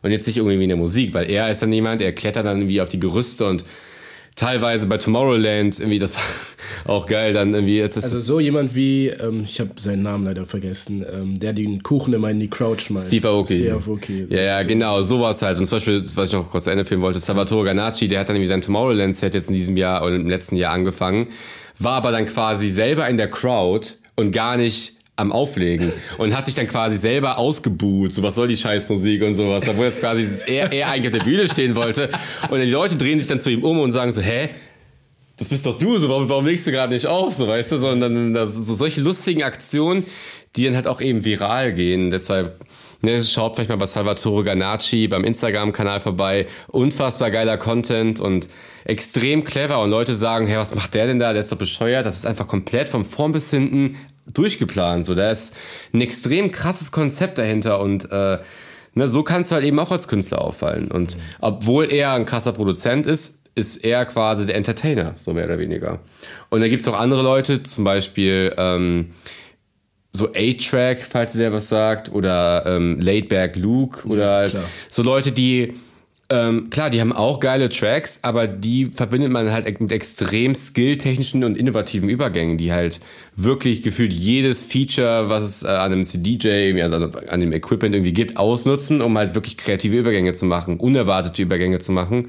[0.03, 2.59] Und jetzt nicht irgendwie wegen der Musik, weil er ist dann jemand, der klettert dann
[2.59, 3.65] irgendwie auf die Gerüste und
[4.41, 6.17] teilweise bei Tomorrowland irgendwie das
[6.87, 10.47] auch geil dann irgendwie jetzt also so jemand wie ähm, ich habe seinen Namen leider
[10.47, 13.09] vergessen ähm, der den Kuchen immer in die Crowd schmeißt.
[13.09, 13.59] Steve Aoki.
[13.59, 14.27] Steve Aoki.
[14.31, 14.69] Ja ja so.
[14.69, 15.59] genau sowas halt.
[15.59, 18.31] Und zum Beispiel was ich noch kurz zu Ende führen wollte Salvatore Ganacci der hat
[18.31, 21.29] dann irgendwie sein Tomorrowland Set jetzt in diesem Jahr oder im letzten Jahr angefangen
[21.79, 23.87] war aber dann quasi selber in der Crowd
[24.17, 28.49] und gar nicht am Auflegen und hat sich dann quasi selber ausgebuht, so was soll
[28.49, 32.11] die Scheißmusik und sowas, obwohl jetzt quasi er, er eigentlich auf der Bühne stehen wollte
[32.49, 34.51] und die Leute drehen sich dann zu ihm um und sagen so, hä?
[35.37, 37.79] Das bist doch du, so warum, warum legst du gerade nicht auf, so weißt du,
[37.79, 40.05] sondern so solche lustigen Aktionen,
[40.57, 42.61] die dann halt auch eben viral gehen, deshalb
[43.03, 46.47] Ne, schaut vielleicht mal bei Salvatore Ganacci beim Instagram-Kanal vorbei.
[46.69, 48.51] Unfassbar geiler Content und
[48.85, 49.81] extrem clever.
[49.81, 51.33] Und Leute sagen, hey, was macht der denn da?
[51.33, 52.05] Der ist doch bescheuert.
[52.05, 53.97] Das ist einfach komplett von vorn bis hinten
[54.33, 55.05] durchgeplant.
[55.05, 55.57] So, da ist
[55.93, 58.39] ein extrem krasses Konzept dahinter und äh,
[58.95, 60.91] ne, so kannst du halt eben auch als Künstler auffallen.
[60.91, 65.59] Und obwohl er ein krasser Produzent ist, ist er quasi der Entertainer, so mehr oder
[65.59, 66.01] weniger.
[66.51, 69.11] Und da gibt's auch andere Leute, zum Beispiel ähm,
[70.13, 75.75] so A-Track, falls der was sagt, oder ähm, Laidback Luke, oder ja, so Leute, die
[76.33, 81.43] ähm, klar, die haben auch geile Tracks, aber die verbindet man halt mit extrem skilltechnischen
[81.43, 83.01] und innovativen Übergängen, die halt
[83.35, 86.97] wirklich gefühlt jedes Feature, was es äh, an einem CDJ, also
[87.29, 91.81] an dem Equipment irgendwie gibt, ausnutzen, um halt wirklich kreative Übergänge zu machen, unerwartete Übergänge
[91.81, 92.29] zu machen.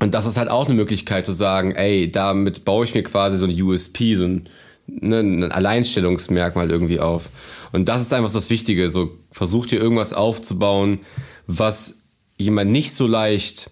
[0.00, 3.38] Und das ist halt auch eine Möglichkeit zu sagen, ey, damit baue ich mir quasi
[3.38, 4.48] so ein USP, so ein,
[4.86, 7.30] ne, ein Alleinstellungsmerkmal irgendwie auf.
[7.72, 11.00] Und das ist einfach das Wichtige, so versucht ihr irgendwas aufzubauen,
[11.46, 12.03] was
[12.38, 13.70] jemand nicht so leicht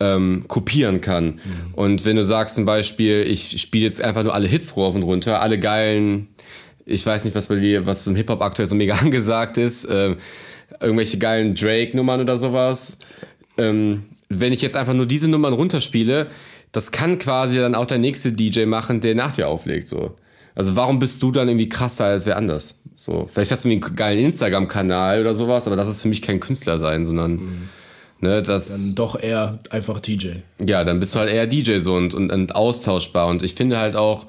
[0.00, 1.26] ähm, kopieren kann.
[1.26, 1.74] Mhm.
[1.74, 5.02] Und wenn du sagst zum Beispiel, ich spiele jetzt einfach nur alle Hits rauf und
[5.02, 6.28] runter, alle geilen,
[6.84, 10.16] ich weiß nicht, was bei dir, was im Hip-Hop aktuell so mega angesagt ist, äh,
[10.80, 13.00] irgendwelche geilen Drake-Nummern oder sowas.
[13.58, 16.28] Ähm, wenn ich jetzt einfach nur diese Nummern runterspiele,
[16.72, 20.16] das kann quasi dann auch der nächste DJ machen, der nach dir auflegt, so.
[20.54, 22.82] Also warum bist du dann irgendwie krasser als wer anders?
[22.94, 26.40] So, vielleicht hast du einen geilen Instagram-Kanal oder sowas, aber das ist für mich kein
[26.40, 27.68] Künstler sein, sondern mhm.
[28.22, 30.28] Ne, das, dann doch eher einfach DJ.
[30.64, 33.26] Ja, dann bist du halt eher DJ so und, und, und austauschbar.
[33.26, 34.26] Und ich finde halt auch,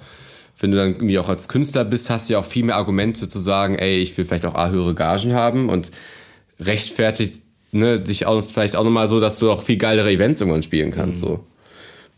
[0.58, 3.30] wenn du dann irgendwie auch als Künstler bist, hast du ja auch viel mehr Argumente
[3.30, 5.91] zu sagen, ey, ich will vielleicht auch A, höhere Gagen haben und
[6.60, 10.64] rechtfertigt ne, dich auch vielleicht auch nochmal so, dass du auch viel geilere Events irgendwann
[10.64, 11.22] spielen kannst.
[11.22, 11.28] Mhm.
[11.28, 11.39] So.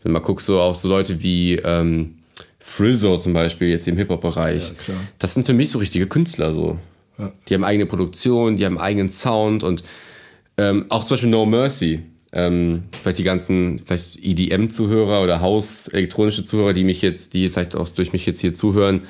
[0.02, 2.14] Wenn mal guckst, so auch so Leute wie ähm,
[2.58, 6.78] Frizzo zum Beispiel, jetzt im Hip-Hop-Bereich, ja, das sind für mich so richtige Künstler so.
[7.18, 7.32] Ja.
[7.48, 9.84] Die haben eigene Produktion, die haben eigenen Sound und
[10.58, 12.00] ähm, auch zum Beispiel No Mercy.
[12.32, 17.88] Ähm, vielleicht die ganzen, vielleicht EDM-Zuhörer oder Haus-elektronische Zuhörer, die mich jetzt, die vielleicht auch
[17.88, 19.02] durch mich jetzt hier zuhören,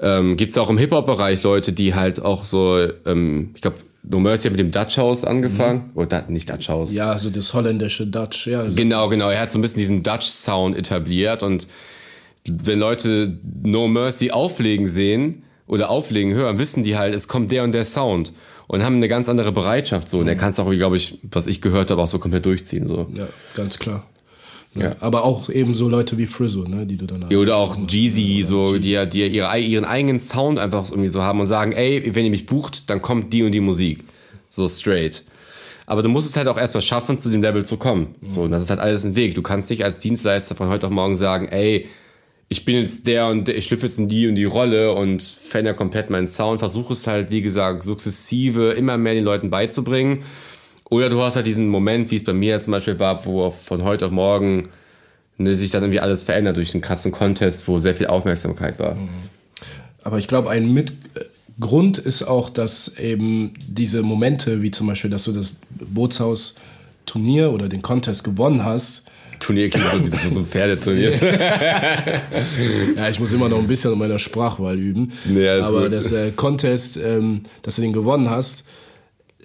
[0.00, 3.76] ähm, gibt es auch im Hip-Hop-Bereich Leute, die halt auch so, ähm, ich glaube,
[4.08, 5.90] No Mercy hat mit dem Dutch House angefangen.
[5.92, 6.00] Mhm.
[6.00, 6.94] Oder nicht Dutch House.
[6.94, 8.60] Ja, so das holländische Dutch, ja.
[8.60, 9.30] Also genau, genau.
[9.30, 11.66] Er hat so ein bisschen diesen Dutch-Sound etabliert und
[12.48, 17.64] wenn Leute No Mercy auflegen sehen oder auflegen hören, wissen die halt, es kommt der
[17.64, 18.32] und der Sound
[18.66, 20.18] und haben eine ganz andere Bereitschaft so.
[20.18, 22.88] Und er kann es auch, glaube ich, was ich gehört habe, auch so komplett durchziehen.
[22.88, 23.06] So.
[23.14, 24.06] Ja, ganz klar.
[24.74, 24.88] Ja.
[24.88, 24.96] ja.
[25.00, 28.42] Aber auch eben so Leute wie Frizzo, ne, die du dann Ja, oder auch Jeezy,
[28.42, 32.14] so, die ja, die ihre, ihren eigenen Sound einfach irgendwie so haben und sagen, ey,
[32.14, 34.04] wenn ihr mich bucht, dann kommt die und die Musik.
[34.50, 35.24] So straight.
[35.86, 38.16] Aber du musst es halt auch erstmal schaffen, zu dem Level zu kommen.
[38.20, 38.28] Mhm.
[38.28, 39.34] So, und das ist halt alles ein Weg.
[39.36, 41.86] Du kannst nicht als Dienstleister von heute auf morgen sagen, ey,
[42.48, 45.22] ich bin jetzt der und der, ich schlüpfe jetzt in die und die Rolle und
[45.22, 50.22] verändere komplett meinen Sound, versuche es halt, wie gesagt, sukzessive immer mehr den Leuten beizubringen.
[50.88, 53.82] Oder du hast halt diesen Moment, wie es bei mir zum Beispiel war, wo von
[53.82, 54.68] heute auf morgen
[55.38, 58.94] ne, sich dann irgendwie alles verändert durch einen krassen Contest, wo sehr viel Aufmerksamkeit war.
[58.94, 59.08] Mhm.
[60.04, 65.24] Aber ich glaube, ein Mitgrund ist auch, dass eben diese Momente, wie zum Beispiel, dass
[65.24, 69.06] du das Bootshaus-Turnier oder den Contest gewonnen hast,
[69.38, 71.10] Turnier klingt so wie so ein Pferdeturnier.
[72.96, 75.12] ja, ich muss immer noch ein bisschen an meiner Sprachwahl üben.
[75.24, 75.92] Nee, Aber gut.
[75.92, 78.64] das äh, Contest, ähm, dass du den gewonnen hast,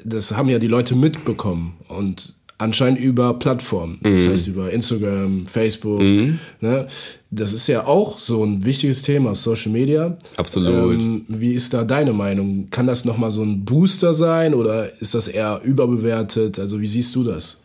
[0.04, 1.78] das haben ja die Leute mitbekommen.
[1.88, 4.00] Und anscheinend über Plattformen.
[4.02, 4.18] Mhm.
[4.18, 6.00] Das heißt über Instagram, Facebook.
[6.02, 6.40] Mhm.
[6.62, 6.88] Ne?
[7.32, 10.16] Das ist ja auch so ein wichtiges Thema, Social Media.
[10.38, 11.02] Absolut.
[11.02, 12.68] Ähm, wie ist da deine Meinung?
[12.70, 16.60] Kann das nochmal so ein Booster sein oder ist das eher überbewertet?
[16.60, 17.62] Also wie siehst du das?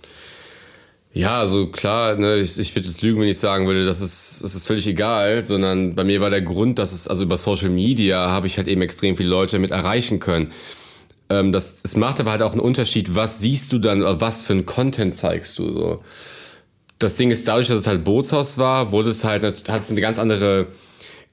[1.17, 4.45] Ja, also klar, ne, ich, ich würde jetzt lügen, wenn ich sagen würde, das ist,
[4.45, 7.71] das ist völlig egal, sondern bei mir war der Grund, dass es, also über Social
[7.71, 10.53] Media habe ich halt eben extrem viele Leute damit erreichen können.
[11.31, 14.53] Ähm, das, es macht aber halt auch einen Unterschied, was siehst du dann, was für
[14.53, 16.05] einen Content zeigst du so.
[16.99, 20.03] Das Ding ist, dadurch, dass es halt Bootshaus war, wurde es halt, hat es eine
[20.03, 20.67] ganz andere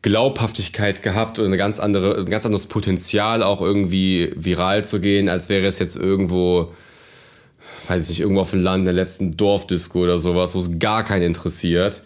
[0.01, 5.27] Glaubhaftigkeit gehabt und eine ganz andere, ein ganz anderes Potenzial auch irgendwie viral zu gehen,
[5.27, 6.71] als wäre es jetzt irgendwo,
[7.87, 10.79] weiß ich nicht, irgendwo auf dem Land, in der letzten Dorfdisco oder sowas, wo es
[10.79, 12.03] gar keinen interessiert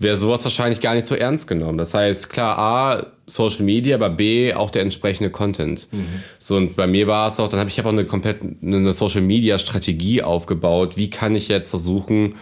[0.00, 1.78] wäre sowas wahrscheinlich gar nicht so ernst genommen.
[1.78, 5.88] Das heißt, klar, A, Social Media, aber B, auch der entsprechende Content.
[5.92, 6.06] Mhm.
[6.38, 8.92] So, und bei mir war es auch, dann habe ich hab auch eine komplett eine
[8.94, 10.96] Social Media Strategie aufgebaut.
[10.96, 12.36] Wie kann ich jetzt versuchen,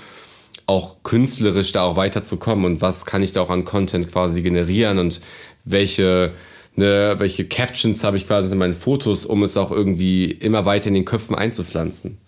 [0.66, 4.98] auch künstlerisch da auch weiterzukommen und was kann ich da auch an Content quasi generieren
[4.98, 5.20] und
[5.64, 6.34] welche,
[6.76, 10.88] ne, welche Captions habe ich quasi in meinen Fotos, um es auch irgendwie immer weiter
[10.88, 12.18] in den Köpfen einzupflanzen.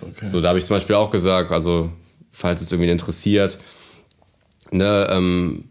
[0.00, 0.24] Okay.
[0.24, 1.90] So, da habe ich zum Beispiel auch gesagt, also
[2.30, 3.58] falls es irgendwie interessiert,
[4.70, 5.64] ne, ähm,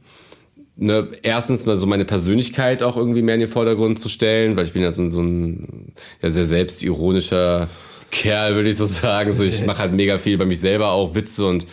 [0.76, 4.65] ne, erstens mal so meine Persönlichkeit auch irgendwie mehr in den Vordergrund zu stellen, weil
[4.65, 7.67] ich bin ja so, so ein ja, sehr selbstironischer
[8.11, 9.36] Kerl, würde ich so sagen.
[9.36, 11.65] So, ich mache halt mega viel bei mich selber auch Witze und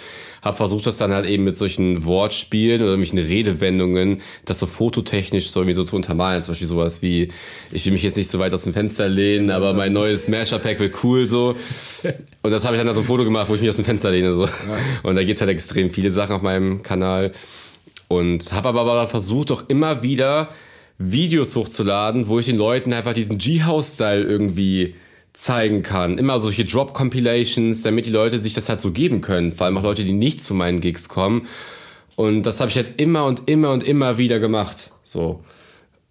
[0.42, 5.50] habe versucht, das dann halt eben mit solchen Wortspielen oder irgendwelchen Redewendungen, das so fototechnisch
[5.50, 6.42] so irgendwie so zu untermalen.
[6.42, 7.30] Zum Beispiel sowas wie,
[7.72, 10.80] ich will mich jetzt nicht so weit aus dem Fenster lehnen, aber mein neues Smasher-Pack
[10.80, 11.56] wird cool so.
[12.42, 13.84] Und das habe ich dann halt so ein Foto gemacht, wo ich mich aus dem
[13.84, 14.32] Fenster lehne.
[14.34, 14.48] so.
[15.02, 17.32] Und da geht's halt extrem viele Sachen auf meinem Kanal.
[18.08, 20.48] Und habe aber, aber versucht, auch immer wieder
[20.98, 24.94] Videos hochzuladen, wo ich den Leuten einfach diesen G-House-Style irgendwie
[25.32, 26.18] zeigen kann.
[26.18, 29.52] Immer solche Drop-Compilations, damit die Leute sich das halt so geben können.
[29.52, 31.46] Vor allem auch Leute, die nicht zu meinen Gigs kommen.
[32.16, 34.90] Und das habe ich halt immer und immer und immer wieder gemacht.
[35.04, 35.42] So.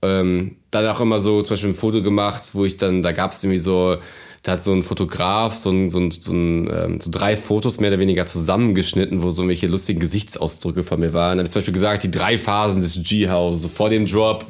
[0.01, 3.33] Ähm, dann auch immer so zum Beispiel ein Foto gemacht, wo ich dann, da gab
[3.33, 3.97] es irgendwie so,
[4.43, 7.79] da hat so ein Fotograf so, ein, so, ein, so, ein, ähm, so drei Fotos
[7.79, 11.37] mehr oder weniger zusammengeschnitten, wo so welche lustigen Gesichtsausdrücke von mir waren.
[11.37, 14.45] Da habe ich zum Beispiel gesagt, die drei Phasen des G-House, so vor dem Drop,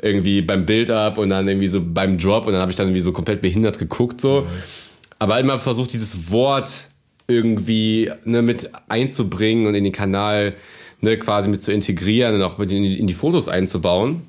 [0.00, 3.00] irgendwie beim Build-up und dann irgendwie so beim Drop und dann habe ich dann irgendwie
[3.00, 4.42] so komplett behindert geguckt so.
[4.42, 4.46] Mhm.
[5.18, 6.70] Aber halt immer versucht, dieses Wort
[7.26, 10.54] irgendwie ne, mit einzubringen und in den Kanal
[11.00, 14.22] ne, quasi mit zu integrieren und auch mit in die, in die Fotos einzubauen,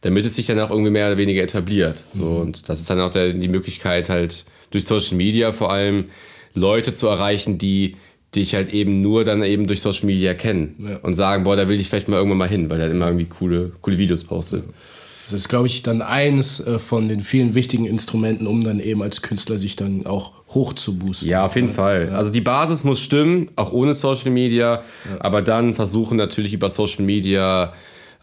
[0.00, 2.04] damit es sich dann auch irgendwie mehr oder weniger etabliert.
[2.10, 2.40] So, mhm.
[2.40, 6.06] Und das ist dann auch der, die Möglichkeit halt durch Social Media vor allem
[6.54, 7.96] Leute zu erreichen, die
[8.34, 10.96] die ich halt eben nur dann eben durch Social Media kenne ja.
[11.02, 13.26] und sagen, boah, da will ich vielleicht mal irgendwann mal hin, weil er immer irgendwie
[13.26, 14.64] coole, coole Videos postet.
[15.24, 19.02] Das ist, glaube ich, dann eins äh, von den vielen wichtigen Instrumenten, um dann eben
[19.02, 21.28] als Künstler sich dann auch hoch zu boosten.
[21.28, 21.74] Ja, auf jeden ja.
[21.74, 22.10] Fall.
[22.10, 25.20] Also die Basis muss stimmen, auch ohne Social Media, ja.
[25.20, 27.72] aber dann versuchen natürlich über Social Media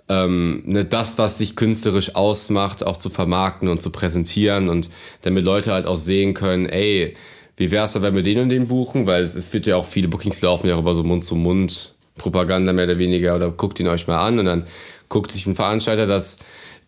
[0.10, 4.90] ähm, ne, das, was sich künstlerisch ausmacht, auch zu vermarkten und zu präsentieren und
[5.22, 7.16] damit Leute halt auch sehen können, ey,
[7.58, 9.06] wie wäre es, wenn wir den und den buchen?
[9.08, 12.98] Weil es, es wird ja auch viele Bookings laufen ja über so Mund-zu-Mund-Propaganda mehr oder
[12.98, 13.36] weniger.
[13.36, 14.66] Oder guckt ihn euch mal an und dann
[15.10, 16.40] guckt sich ein Veranstalter das,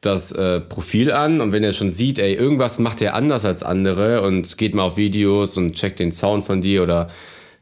[0.02, 3.64] das äh, Profil an und wenn er schon sieht, ey, irgendwas macht er anders als
[3.64, 7.10] andere und geht mal auf Videos und checkt den Sound von dir oder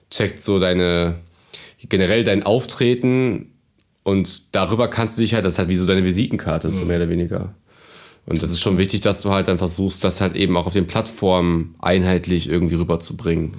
[0.09, 1.15] checkt so deine,
[1.89, 3.53] generell dein Auftreten
[4.03, 6.71] und darüber kannst du dich halt, das ist halt wie so deine Visitenkarte, mhm.
[6.71, 7.53] so mehr oder weniger.
[8.25, 10.73] Und das ist schon wichtig, dass du halt dann versuchst, das halt eben auch auf
[10.73, 13.53] den Plattformen einheitlich irgendwie rüberzubringen.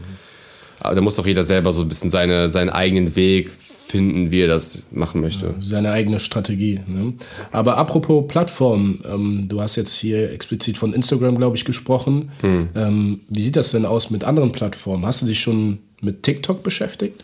[0.80, 3.50] Aber da muss auch jeder selber so ein bisschen seine, seinen eigenen Weg
[3.86, 5.54] finden, wie er das machen möchte.
[5.60, 6.80] Seine eigene Strategie.
[6.86, 7.12] Ne?
[7.50, 12.30] Aber apropos Plattform, ähm, du hast jetzt hier explizit von Instagram, glaube ich, gesprochen.
[12.40, 12.68] Hm.
[12.74, 15.04] Ähm, wie sieht das denn aus mit anderen Plattformen?
[15.04, 17.22] Hast du dich schon mit TikTok beschäftigt?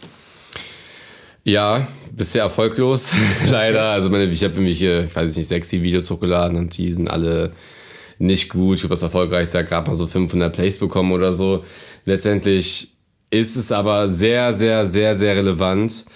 [1.42, 1.88] Ja,
[2.18, 3.12] bisher erfolglos,
[3.50, 3.84] leider.
[3.84, 7.52] Also meine, ich habe nämlich, ich weiß nicht, sechs Videos hochgeladen und die sind alle
[8.18, 8.78] nicht gut.
[8.78, 11.64] Ich habe das erfolgreichste gerade mal so 500 Plays bekommen oder so.
[12.04, 12.88] Letztendlich
[13.30, 16.06] ist es aber sehr, sehr, sehr, sehr relevant,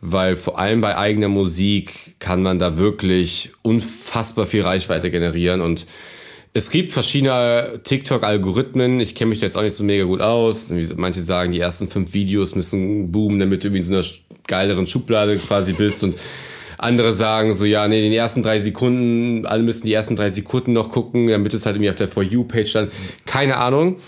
[0.00, 5.86] weil vor allem bei eigener Musik kann man da wirklich unfassbar viel Reichweite generieren und
[6.52, 8.98] es gibt verschiedene TikTok-Algorithmen.
[9.00, 10.70] Ich kenne mich da jetzt auch nicht so mega gut aus.
[10.96, 14.04] Manche sagen, die ersten fünf Videos müssen boomen, damit du irgendwie in so einer
[14.48, 16.02] geileren Schublade quasi bist.
[16.02, 16.16] Und
[16.76, 20.72] andere sagen so, ja, nee, die ersten drei Sekunden, alle müssen die ersten drei Sekunden
[20.72, 22.90] noch gucken, damit es halt irgendwie auf der For You-Page dann.
[23.26, 23.98] Keine Ahnung.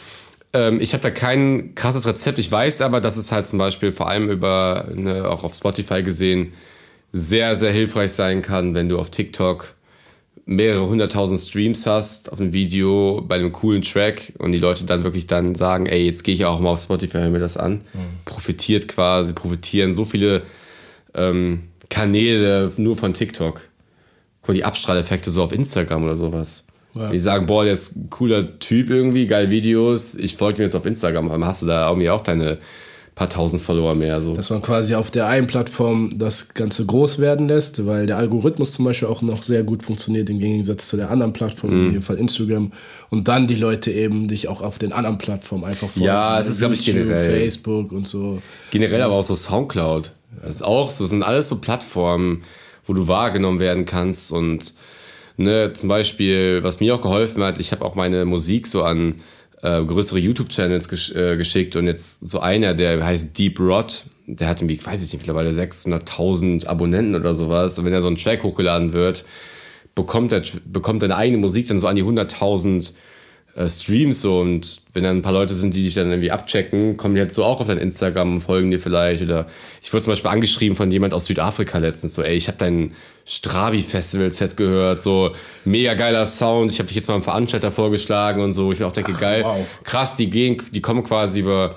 [0.53, 2.40] Ähm, ich habe da kein krasses Rezept.
[2.40, 6.03] Ich weiß aber, dass es halt zum Beispiel vor allem über, ne, auch auf Spotify
[6.03, 6.55] gesehen,
[7.12, 9.74] sehr, sehr hilfreich sein kann, wenn du auf TikTok
[10.45, 15.05] mehrere hunderttausend Streams hast auf einem Video bei einem coolen Track und die Leute dann
[15.05, 17.82] wirklich dann sagen, ey, jetzt gehe ich auch mal auf Spotify, hör mir das an.
[17.95, 18.18] Mhm.
[18.24, 20.43] Profitiert quasi, profitieren so viele
[21.14, 23.62] ähm, Kanäle nur von TikTok.
[24.40, 26.66] Guck mal, die Abstrahleffekte so auf Instagram oder sowas.
[26.95, 27.11] Ja.
[27.11, 30.74] Die sagen, boah, der ist ein cooler Typ irgendwie, geile Videos, ich folge ihm jetzt
[30.74, 32.59] auf Instagram, aber hast du da irgendwie auch deine
[33.15, 34.21] paar tausend Follower mehr.
[34.21, 34.35] So.
[34.35, 38.73] Dass man quasi auf der einen Plattform das Ganze groß werden lässt, weil der Algorithmus
[38.73, 41.87] zum Beispiel auch noch sehr gut funktioniert im Gegensatz zu der anderen Plattform, mhm.
[41.89, 42.73] in dem Fall Instagram.
[43.11, 46.07] Und dann die Leute eben dich auch auf den anderen Plattformen einfach folgen.
[46.07, 47.41] Ja, es ist, glaube ich, generell.
[47.41, 48.41] Facebook und so.
[48.71, 50.13] Generell aber auch so Soundcloud.
[50.43, 52.43] Das ist auch so, das sind alles so Plattformen,
[52.87, 54.73] wo du wahrgenommen werden kannst und
[55.39, 59.17] Ne, zum Beispiel, was mir auch geholfen hat, ich habe auch meine Musik so an
[59.63, 64.49] äh, größere YouTube-Channels gesch äh, geschickt und jetzt so einer, der heißt Deep Rod, der
[64.49, 67.79] hat irgendwie, weiß ich nicht, mittlerweile 600.000 Abonnenten oder sowas.
[67.79, 69.25] Und wenn er so ein Track hochgeladen wird,
[69.95, 72.93] bekommt er bekommt deine eigene Musik dann so an die 100.000
[73.55, 76.97] äh, Streams so und wenn dann ein paar Leute sind, die dich dann irgendwie abchecken,
[76.97, 79.47] kommen die jetzt so auch auf dein Instagram und folgen dir vielleicht oder
[79.83, 82.95] ich wurde zum Beispiel angeschrieben von jemand aus Südafrika letztens so, ey, ich habe dein
[83.27, 85.33] Strabi Festival Set gehört, so
[85.65, 88.87] mega geiler Sound, ich habe dich jetzt mal einem Veranstalter vorgeschlagen und so, ich mir
[88.87, 89.67] auch denke, Ach, geil, wow.
[89.85, 91.77] krass, die gehen, die kommen quasi über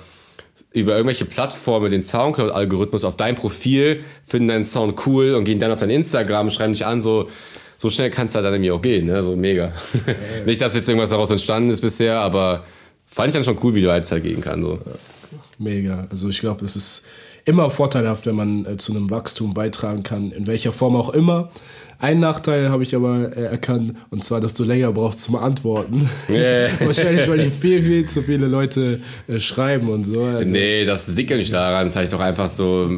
[0.72, 5.72] über irgendwelche Plattformen den Soundcloud-Algorithmus auf dein Profil, finden deinen Sound cool und gehen dann
[5.72, 7.30] auf dein Instagram, schreiben dich an, so,
[7.76, 9.22] so schnell kann es halt dann irgendwie auch gehen, ne?
[9.22, 9.72] So mega.
[10.06, 10.14] Ja,
[10.46, 12.64] Nicht, dass jetzt irgendwas daraus entstanden ist bisher, aber
[13.06, 14.62] fand ich dann schon cool, wie du halt gehen kann.
[14.62, 14.78] So.
[15.58, 16.06] Mega.
[16.10, 17.06] Also ich glaube, es ist
[17.44, 21.50] immer vorteilhaft, wenn man äh, zu einem Wachstum beitragen kann, in welcher Form auch immer.
[21.98, 26.08] Einen Nachteil habe ich aber äh, erkannt, und zwar, dass du länger brauchst zum Antworten.
[26.28, 26.68] Yeah.
[26.80, 30.22] Wahrscheinlich, weil dir viel, viel zu viele Leute äh, schreiben und so.
[30.22, 31.90] Also, nee, das liegt ja nicht daran.
[31.90, 32.90] Vielleicht auch einfach so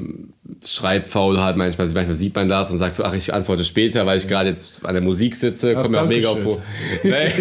[0.64, 1.57] Schreibfaulheit.
[1.57, 4.30] Manchmal, manchmal sieht man das und sagt so, ach, ich antworte später, weil ich ja.
[4.30, 5.74] gerade jetzt an der Musik sitze.
[5.74, 6.61] Kommt mir auch mega vor.
[7.05, 7.32] Nee.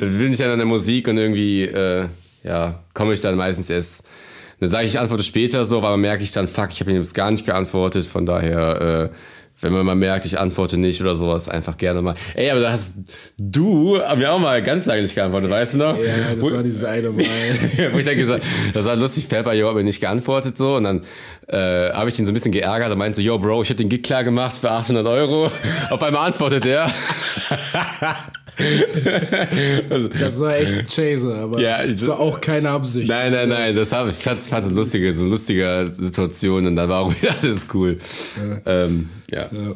[0.00, 2.06] dann bin ich dann an der Musik und irgendwie, äh,
[2.42, 4.06] ja, komme ich dann meistens erst
[4.62, 6.98] dann sage ich, ich antworte später so, aber merke ich dann, fuck, ich habe ihm
[6.98, 8.06] jetzt gar nicht geantwortet.
[8.06, 9.16] Von daher äh,
[9.62, 12.14] wenn man mal merkt, ich antworte nicht oder sowas, einfach gerne mal.
[12.34, 12.94] Ey, aber da hast
[13.38, 15.98] du mir auch mal ganz lange nicht geantwortet, weißt du noch?
[15.98, 17.22] Ja, das wo, war dieses eine Mal.
[17.92, 20.76] wo ich dann gesagt das war lustig, Pepper, yo, aber nicht geantwortet so.
[20.76, 21.02] Und dann
[21.48, 23.76] äh, habe ich ihn so ein bisschen geärgert und meinte so, yo, Bro, ich habe
[23.76, 25.50] den Gig klar gemacht für 800 Euro.
[25.90, 26.90] Auf einmal antwortet er.
[29.90, 33.08] also, das war echt Chaser, aber ja, das war auch keine Absicht.
[33.08, 36.76] Nein, nein, nein, das habe ich fand es eine lustige, so eine lustige Situation und
[36.76, 37.98] dann war auch wieder alles cool.
[38.36, 38.84] Ja.
[38.84, 39.48] Ähm, ja.
[39.50, 39.74] ja.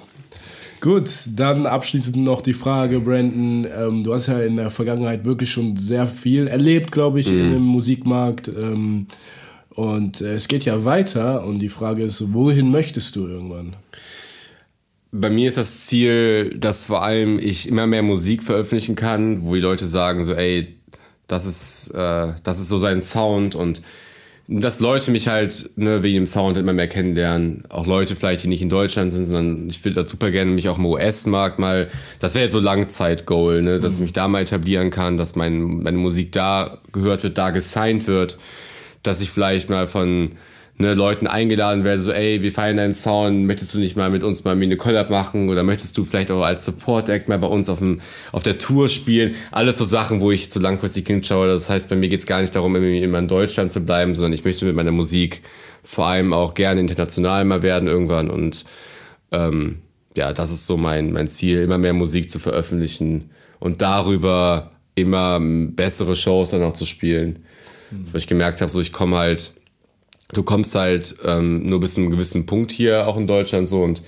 [0.80, 3.66] Gut, dann abschließend noch die Frage, Brandon.
[3.74, 7.40] Ähm, du hast ja in der Vergangenheit wirklich schon sehr viel erlebt, glaube ich, mhm.
[7.40, 8.48] in dem Musikmarkt.
[8.48, 9.06] Ähm,
[9.70, 13.74] und äh, es geht ja weiter und die Frage ist, wohin möchtest du irgendwann?
[15.20, 19.54] Bei mir ist das Ziel, dass vor allem ich immer mehr Musik veröffentlichen kann, wo
[19.54, 20.76] die Leute sagen so, ey,
[21.26, 23.82] das ist, äh, das ist so sein Sound und
[24.48, 27.64] dass Leute mich halt ne, wegen dem Sound immer mehr kennenlernen.
[27.68, 30.68] Auch Leute vielleicht, die nicht in Deutschland sind, sondern ich will da super gerne mich
[30.68, 31.88] auch im US-Markt mal,
[32.20, 35.82] das wäre jetzt so Langzeit-Goal, ne, dass ich mich da mal etablieren kann, dass mein,
[35.82, 38.38] meine Musik da gehört wird, da gesigned wird,
[39.02, 40.32] dass ich vielleicht mal von
[40.78, 44.22] ne, Leuten eingeladen werde, so, ey, wir feiern deinen Sound, möchtest du nicht mal mit
[44.22, 47.68] uns mal eine Collab machen oder möchtest du vielleicht auch als Support-Act mal bei uns
[47.68, 48.00] auf, dem,
[48.32, 49.34] auf der Tour spielen?
[49.50, 51.48] Alles so Sachen, wo ich zu langfristig hinschaue.
[51.48, 54.32] Das heißt, bei mir geht es gar nicht darum, immer in Deutschland zu bleiben, sondern
[54.32, 55.42] ich möchte mit meiner Musik
[55.82, 58.64] vor allem auch gerne international mal werden irgendwann und
[59.30, 59.82] ähm,
[60.16, 65.38] ja, das ist so mein, mein Ziel, immer mehr Musik zu veröffentlichen und darüber immer
[65.40, 67.40] bessere Shows dann auch zu spielen.
[67.90, 68.06] Mhm.
[68.12, 69.52] Weil ich gemerkt habe, so ich komme halt
[70.32, 73.82] du kommst halt ähm, nur bis zu einem gewissen Punkt hier auch in Deutschland so
[73.82, 74.02] und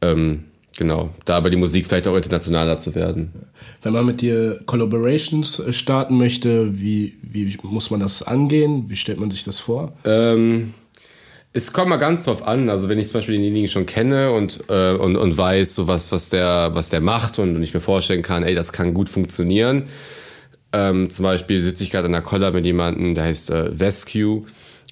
[0.00, 0.44] ähm,
[0.76, 3.32] genau, da aber die Musik vielleicht auch internationaler zu werden.
[3.82, 8.84] Wenn man mit dir Collaborations äh, starten möchte, wie, wie muss man das angehen?
[8.88, 9.92] Wie stellt man sich das vor?
[10.04, 10.74] Ähm,
[11.52, 12.68] es kommt mal ganz drauf an.
[12.68, 16.12] Also wenn ich zum Beispiel denjenigen schon kenne und, äh, und, und weiß, so was,
[16.12, 19.08] was, der, was der macht und, und ich mir vorstellen kann, ey, das kann gut
[19.08, 19.86] funktionieren.
[20.72, 24.44] Ähm, zum Beispiel sitze ich gerade in einer Collab mit jemandem, der heißt äh, Vescue.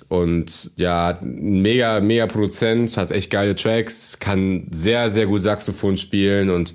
[0.09, 6.48] Und ja, mega, mega Produzent, hat echt geile Tracks, kann sehr, sehr gut Saxophon spielen
[6.48, 6.74] und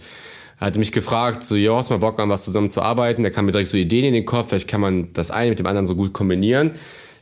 [0.58, 3.24] hat mich gefragt, so, jo, hast mal Bock an was zusammen zu arbeiten?
[3.24, 5.60] Da kam mir direkt so Ideen in den Kopf, vielleicht kann man das eine mit
[5.60, 6.72] dem anderen so gut kombinieren.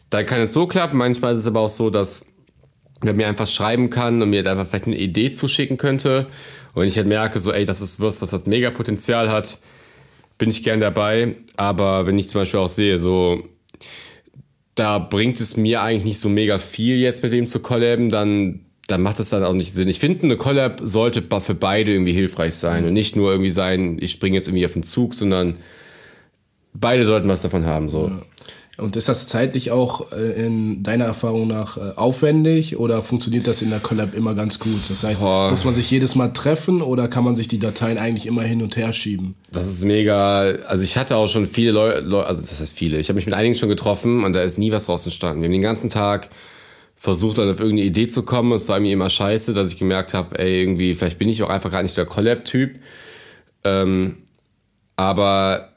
[0.10, 2.26] Dann kann es so klappen, manchmal ist es aber auch so, dass
[3.02, 6.28] er mir einfach schreiben kann und mir halt einfach vielleicht eine Idee zuschicken könnte.
[6.74, 9.60] Und ich halt merke, so, ey, das ist was, was halt mega Potenzial hat,
[10.38, 11.38] bin ich gern dabei.
[11.58, 13.44] Aber wenn ich zum Beispiel auch sehe, so,
[14.76, 18.62] da bringt es mir eigentlich nicht so mega viel jetzt mit wem zu collaben, dann,
[18.88, 19.88] dann macht das dann auch nicht Sinn.
[19.88, 23.98] Ich finde, eine Collab sollte für beide irgendwie hilfreich sein und nicht nur irgendwie sein,
[24.00, 25.58] ich springe jetzt irgendwie auf den Zug, sondern
[26.74, 27.90] beide sollten was davon haben.
[27.90, 28.08] So.
[28.08, 28.22] Ja.
[28.78, 33.62] Und ist das zeitlich auch äh, in deiner Erfahrung nach äh, aufwendig oder funktioniert das
[33.62, 34.82] in der Collab immer ganz gut?
[34.90, 35.52] Das heißt, Boah.
[35.52, 38.62] muss man sich jedes Mal treffen oder kann man sich die Dateien eigentlich immer hin
[38.62, 39.36] und her schieben?
[39.52, 40.40] Das ist mega.
[40.68, 42.98] Also ich hatte auch schon viele Leute, also das heißt viele.
[43.00, 45.42] Ich habe mich mit einigen schon getroffen und da ist nie was raus entstanden.
[45.42, 46.30] Wir haben den ganzen Tag
[46.96, 48.52] versucht dann auf irgendeine Idee zu kommen.
[48.54, 51.50] Es war mir immer scheiße, dass ich gemerkt habe, ey, irgendwie, vielleicht bin ich auch
[51.50, 52.80] einfach gar nicht der Collab-Typ.
[53.64, 54.18] Ähm,
[54.96, 55.71] aber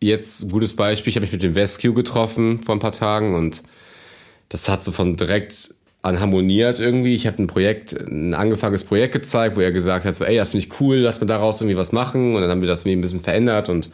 [0.00, 3.62] jetzt gutes Beispiel, ich habe mich mit dem Vescu getroffen vor ein paar Tagen und
[4.48, 7.14] das hat so von direkt an harmoniert irgendwie.
[7.14, 10.50] Ich habe ein Projekt, ein angefangenes Projekt gezeigt, wo er gesagt hat, so, ey, das
[10.50, 12.34] finde ich cool, lass mal daraus irgendwie was machen.
[12.34, 13.90] Und dann haben wir das irgendwie ein bisschen verändert und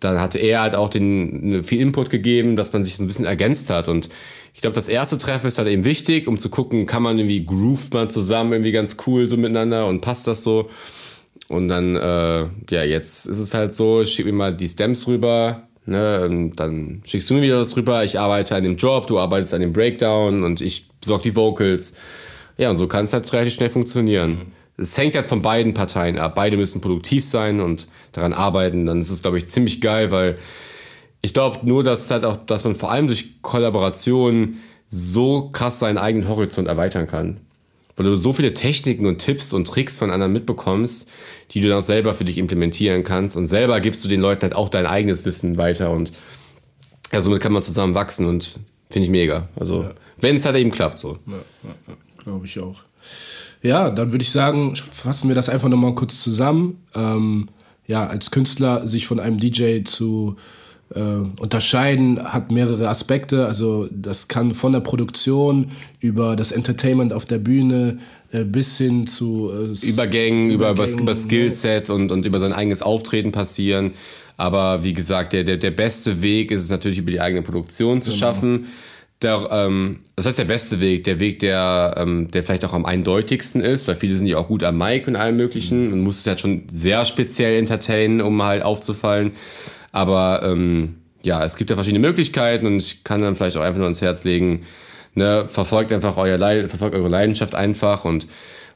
[0.00, 3.24] dann hatte er halt auch den, viel Input gegeben, dass man sich so ein bisschen
[3.24, 3.88] ergänzt hat.
[3.88, 4.08] Und
[4.54, 7.44] ich glaube, das erste Treffen ist halt eben wichtig, um zu gucken, kann man irgendwie
[7.44, 10.68] groovt man zusammen irgendwie ganz cool so miteinander und passt das so.
[11.48, 15.06] Und dann, äh, ja, jetzt ist es halt so, ich schick mir mal die Stems
[15.06, 19.06] rüber, ne, und dann schickst du mir wieder was rüber, ich arbeite an dem Job,
[19.06, 21.98] du arbeitest an dem Breakdown und ich besorge die Vocals.
[22.56, 24.52] Ja, und so kann es halt relativ schnell funktionieren.
[24.76, 26.34] Es hängt halt von beiden Parteien ab.
[26.34, 28.86] Beide müssen produktiv sein und daran arbeiten.
[28.86, 30.38] Dann ist es, glaube ich, ziemlich geil, weil
[31.20, 35.98] ich glaube nur, dass halt auch, dass man vor allem durch Kollaboration so krass seinen
[35.98, 37.40] eigenen Horizont erweitern kann
[37.96, 41.10] weil du so viele Techniken und Tipps und Tricks von anderen mitbekommst,
[41.50, 44.42] die du dann auch selber für dich implementieren kannst und selber gibst du den Leuten
[44.42, 46.12] halt auch dein eigenes Wissen weiter und
[47.12, 49.48] ja, somit kann man zusammen wachsen und finde ich mega.
[49.56, 49.94] Also, ja.
[50.18, 51.18] wenn es halt eben klappt, so.
[51.26, 51.34] Ja,
[51.64, 52.82] ja, Glaube ich auch.
[53.62, 56.84] Ja, dann würde ich sagen, fassen wir das einfach nochmal kurz zusammen.
[56.94, 57.48] Ähm,
[57.86, 60.36] ja, als Künstler sich von einem DJ zu
[60.94, 63.46] äh, unterscheiden, hat mehrere Aspekte.
[63.46, 65.68] Also das kann von der Produktion
[66.00, 67.98] über das Entertainment auf der Bühne
[68.32, 72.82] äh, bis hin zu äh, Übergängen, über, über, über Skillset und, und über sein eigenes
[72.82, 73.92] Auftreten passieren.
[74.36, 78.02] Aber wie gesagt, der, der, der beste Weg ist es natürlich über die eigene Produktion
[78.02, 78.20] zu genau.
[78.20, 78.66] schaffen.
[79.22, 82.84] Der, ähm, das heißt, der beste Weg, der Weg, der, ähm, der vielleicht auch am
[82.84, 85.92] eindeutigsten ist, weil viele sind ja auch gut am Mic und allem Möglichen mhm.
[85.92, 89.32] und muss halt schon sehr speziell entertainen, um halt aufzufallen.
[89.92, 93.78] Aber ähm, ja, es gibt ja verschiedene Möglichkeiten und ich kann dann vielleicht auch einfach
[93.78, 94.64] nur ans Herz legen,
[95.14, 98.26] ne, verfolgt einfach euer Le verfolgt eure Leidenschaft einfach und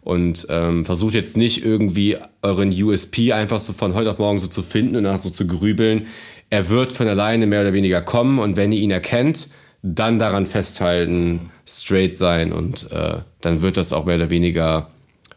[0.03, 4.47] und ähm, versucht jetzt nicht irgendwie euren USP einfach so von heute auf morgen so
[4.47, 6.07] zu finden und dann so zu grübeln.
[6.49, 9.49] Er wird von alleine mehr oder weniger kommen und wenn ihr ihn erkennt,
[9.83, 14.91] dann daran festhalten, straight sein und äh, dann wird das auch mehr oder weniger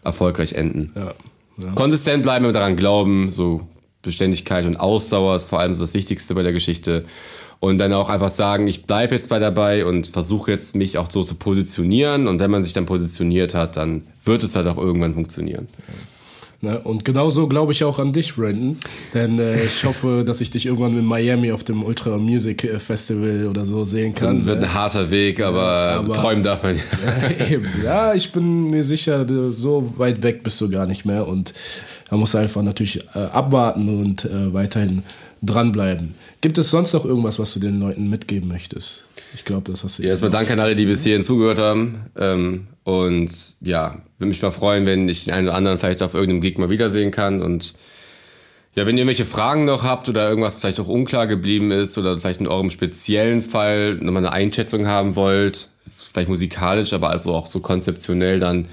[0.03, 0.93] erfolgreich enden.
[0.95, 1.13] Ja,
[1.57, 1.71] ja.
[1.73, 3.67] Konsistent bleiben und daran glauben, so
[4.01, 7.05] Beständigkeit und Ausdauer ist vor allem so das Wichtigste bei der Geschichte.
[7.61, 11.11] Und dann auch einfach sagen, ich bleibe jetzt bei dabei und versuche jetzt mich auch
[11.11, 12.27] so zu positionieren.
[12.27, 15.67] Und wenn man sich dann positioniert hat, dann wird es halt auch irgendwann funktionieren.
[16.61, 16.77] Ne?
[16.79, 18.77] Und genauso glaube ich auch an dich, Brandon.
[19.13, 23.47] Denn äh, ich hoffe, dass ich dich irgendwann in Miami auf dem Ultra Music Festival
[23.47, 24.39] oder so sehen kann.
[24.39, 24.67] Das wird ne?
[24.67, 26.75] ein harter Weg, aber, ja, aber träumen darf man
[27.39, 27.47] ja.
[27.47, 27.67] Eben.
[27.83, 31.27] Ja, ich bin mir sicher, so weit weg bist du gar nicht mehr.
[31.27, 31.53] Und
[32.09, 35.03] da musst du einfach natürlich äh, abwarten und äh, weiterhin
[35.41, 36.15] dranbleiben.
[36.41, 39.03] Gibt es sonst noch irgendwas, was du den Leuten mitgeben möchtest?
[39.35, 40.03] Ich glaube, das hast du.
[40.03, 42.07] Ja, erstmal danke an alle, die bis hierhin zugehört haben.
[42.17, 43.29] Ähm, und
[43.61, 46.57] ja, würde mich mal freuen, wenn ich den einen oder anderen vielleicht auf irgendeinem Gig
[46.57, 47.41] mal wiedersehen kann.
[47.41, 47.75] Und
[48.75, 52.19] ja, wenn ihr irgendwelche Fragen noch habt oder irgendwas vielleicht auch unklar geblieben ist oder
[52.19, 57.47] vielleicht in eurem speziellen Fall nochmal eine Einschätzung haben wollt, vielleicht musikalisch, aber also auch
[57.47, 58.67] so konzeptionell, dann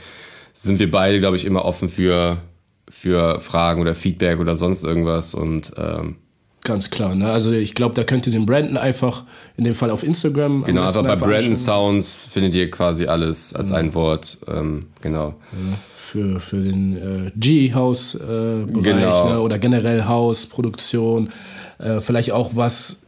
[0.55, 2.39] sind wir beide, glaube ich, immer offen für
[2.89, 6.17] für Fragen oder Feedback oder sonst irgendwas und ähm,
[6.67, 7.31] Ganz klar, ne?
[7.31, 9.23] Also ich glaube, da könnt ihr den Brandon einfach
[9.57, 10.65] in dem Fall auf Instagram.
[10.65, 13.77] Genau, aber bei Brandon Sounds findet ihr quasi alles als ja.
[13.77, 14.39] ein Wort.
[14.49, 15.37] Ähm, genau.
[15.53, 19.29] Ja, für, für den äh, G-House-Bereich äh, genau.
[19.29, 19.41] ne?
[19.43, 21.29] oder generell House-Produktion.
[21.79, 23.06] Äh, vielleicht auch was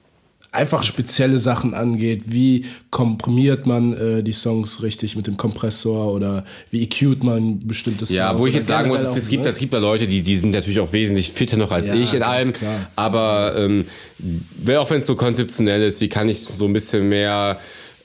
[0.50, 2.24] einfach spezielle Sachen angeht.
[2.26, 8.06] Wie komprimiert man äh, die Songs richtig mit dem Kompressor oder wie EQt man bestimmte
[8.06, 8.16] Songs?
[8.16, 9.50] Ja, wo ich jetzt sagen muss, es gibt, ne?
[9.50, 12.14] es gibt ja Leute, die, die sind natürlich auch wesentlich fitter noch als ja, ich
[12.14, 12.52] in allem.
[12.52, 12.90] Klar.
[12.96, 13.86] Aber ähm,
[14.76, 17.60] auch wenn es so konzeptionell ist, wie kann ich so ein bisschen mehr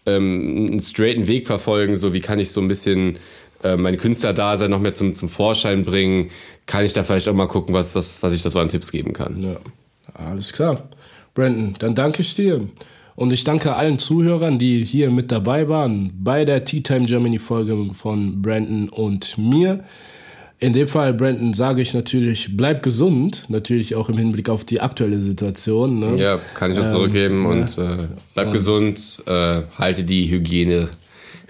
[0.06, 1.96] ähm, einen straighten Weg verfolgen?
[1.96, 3.20] So wie kann ich so ein bisschen
[3.64, 6.30] äh, meine Künstlerdasein noch mehr zum, zum Vorschein bringen?
[6.66, 8.92] Kann ich da vielleicht auch mal gucken, was, was, was ich da so an Tipps
[8.92, 9.42] geben kann?
[9.42, 9.58] Ja,
[10.14, 10.84] alles klar.
[11.34, 12.62] Brandon, dann danke ich dir.
[13.16, 17.38] Und ich danke allen Zuhörern, die hier mit dabei waren bei der Tea Time Germany
[17.38, 19.84] Folge von Brandon und mir.
[20.60, 24.80] In dem Fall, Brandon, sage ich natürlich, bleib gesund, natürlich auch im Hinblick auf die
[24.80, 26.00] aktuelle Situation.
[26.00, 26.16] Ne?
[26.16, 30.90] Ja, kann ich nur zurückgeben ähm, und äh, bleib und gesund, äh, halte die Hygiene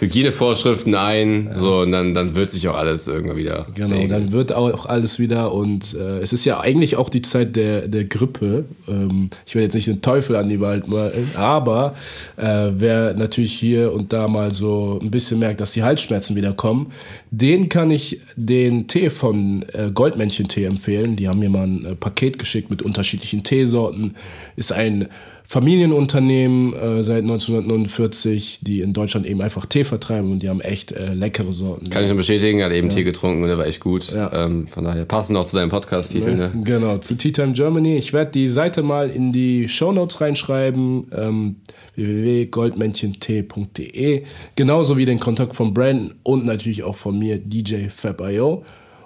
[0.04, 1.58] Hygienevorschriften ein, ja.
[1.58, 3.66] so und dann, dann wird sich auch alles irgendwann wieder.
[3.74, 4.10] Genau, regeln.
[4.10, 7.88] dann wird auch alles wieder und äh, es ist ja eigentlich auch die Zeit der,
[7.88, 8.66] der Grippe.
[8.88, 11.96] Ähm, ich will jetzt nicht den Teufel an die Wald malen, aber
[12.38, 16.54] äh, wer natürlich hier und da mal so ein bisschen merkt, dass die Halsschmerzen wieder
[16.54, 16.92] kommen,
[17.32, 21.16] den kann ich den Tee von äh, Goldmännchen-Tee empfehlen.
[21.16, 24.16] Die haben mir mal ein äh, Paket geschickt mit unterschiedlichen Teesorten.
[24.56, 25.08] Ist ein
[25.54, 30.92] Familienunternehmen äh, seit 1949, die in Deutschland eben einfach Tee vertreiben und die haben echt
[30.92, 31.92] äh, leckere Sorten.
[31.92, 32.96] Kann ich nur bestätigen, er hat eben ja.
[32.96, 34.12] Tee getrunken und der war echt gut.
[34.12, 34.34] Ja.
[34.34, 36.34] Ähm, von daher passend auch zu deinem Podcast-Titel.
[36.34, 36.50] Ne?
[36.64, 37.98] Genau, zu Tea Time Germany.
[37.98, 41.58] Ich werde die Seite mal in die Show Notes reinschreiben, ähm,
[41.98, 44.24] www.goldmännchentee.de.
[44.56, 48.64] Genauso wie den Kontakt von Brandon und natürlich auch von mir, DJ Fab.io.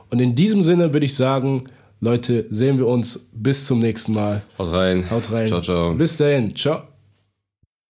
[0.10, 1.66] Und in diesem Sinne würde ich sagen,
[2.00, 3.30] Leute, sehen wir uns.
[3.34, 4.44] Bis zum nächsten Mal.
[4.58, 5.10] Haut rein.
[5.10, 5.48] Haut rein.
[5.48, 5.94] Ciao, ciao.
[5.94, 6.56] Bis dahin.
[6.56, 6.97] Ciao.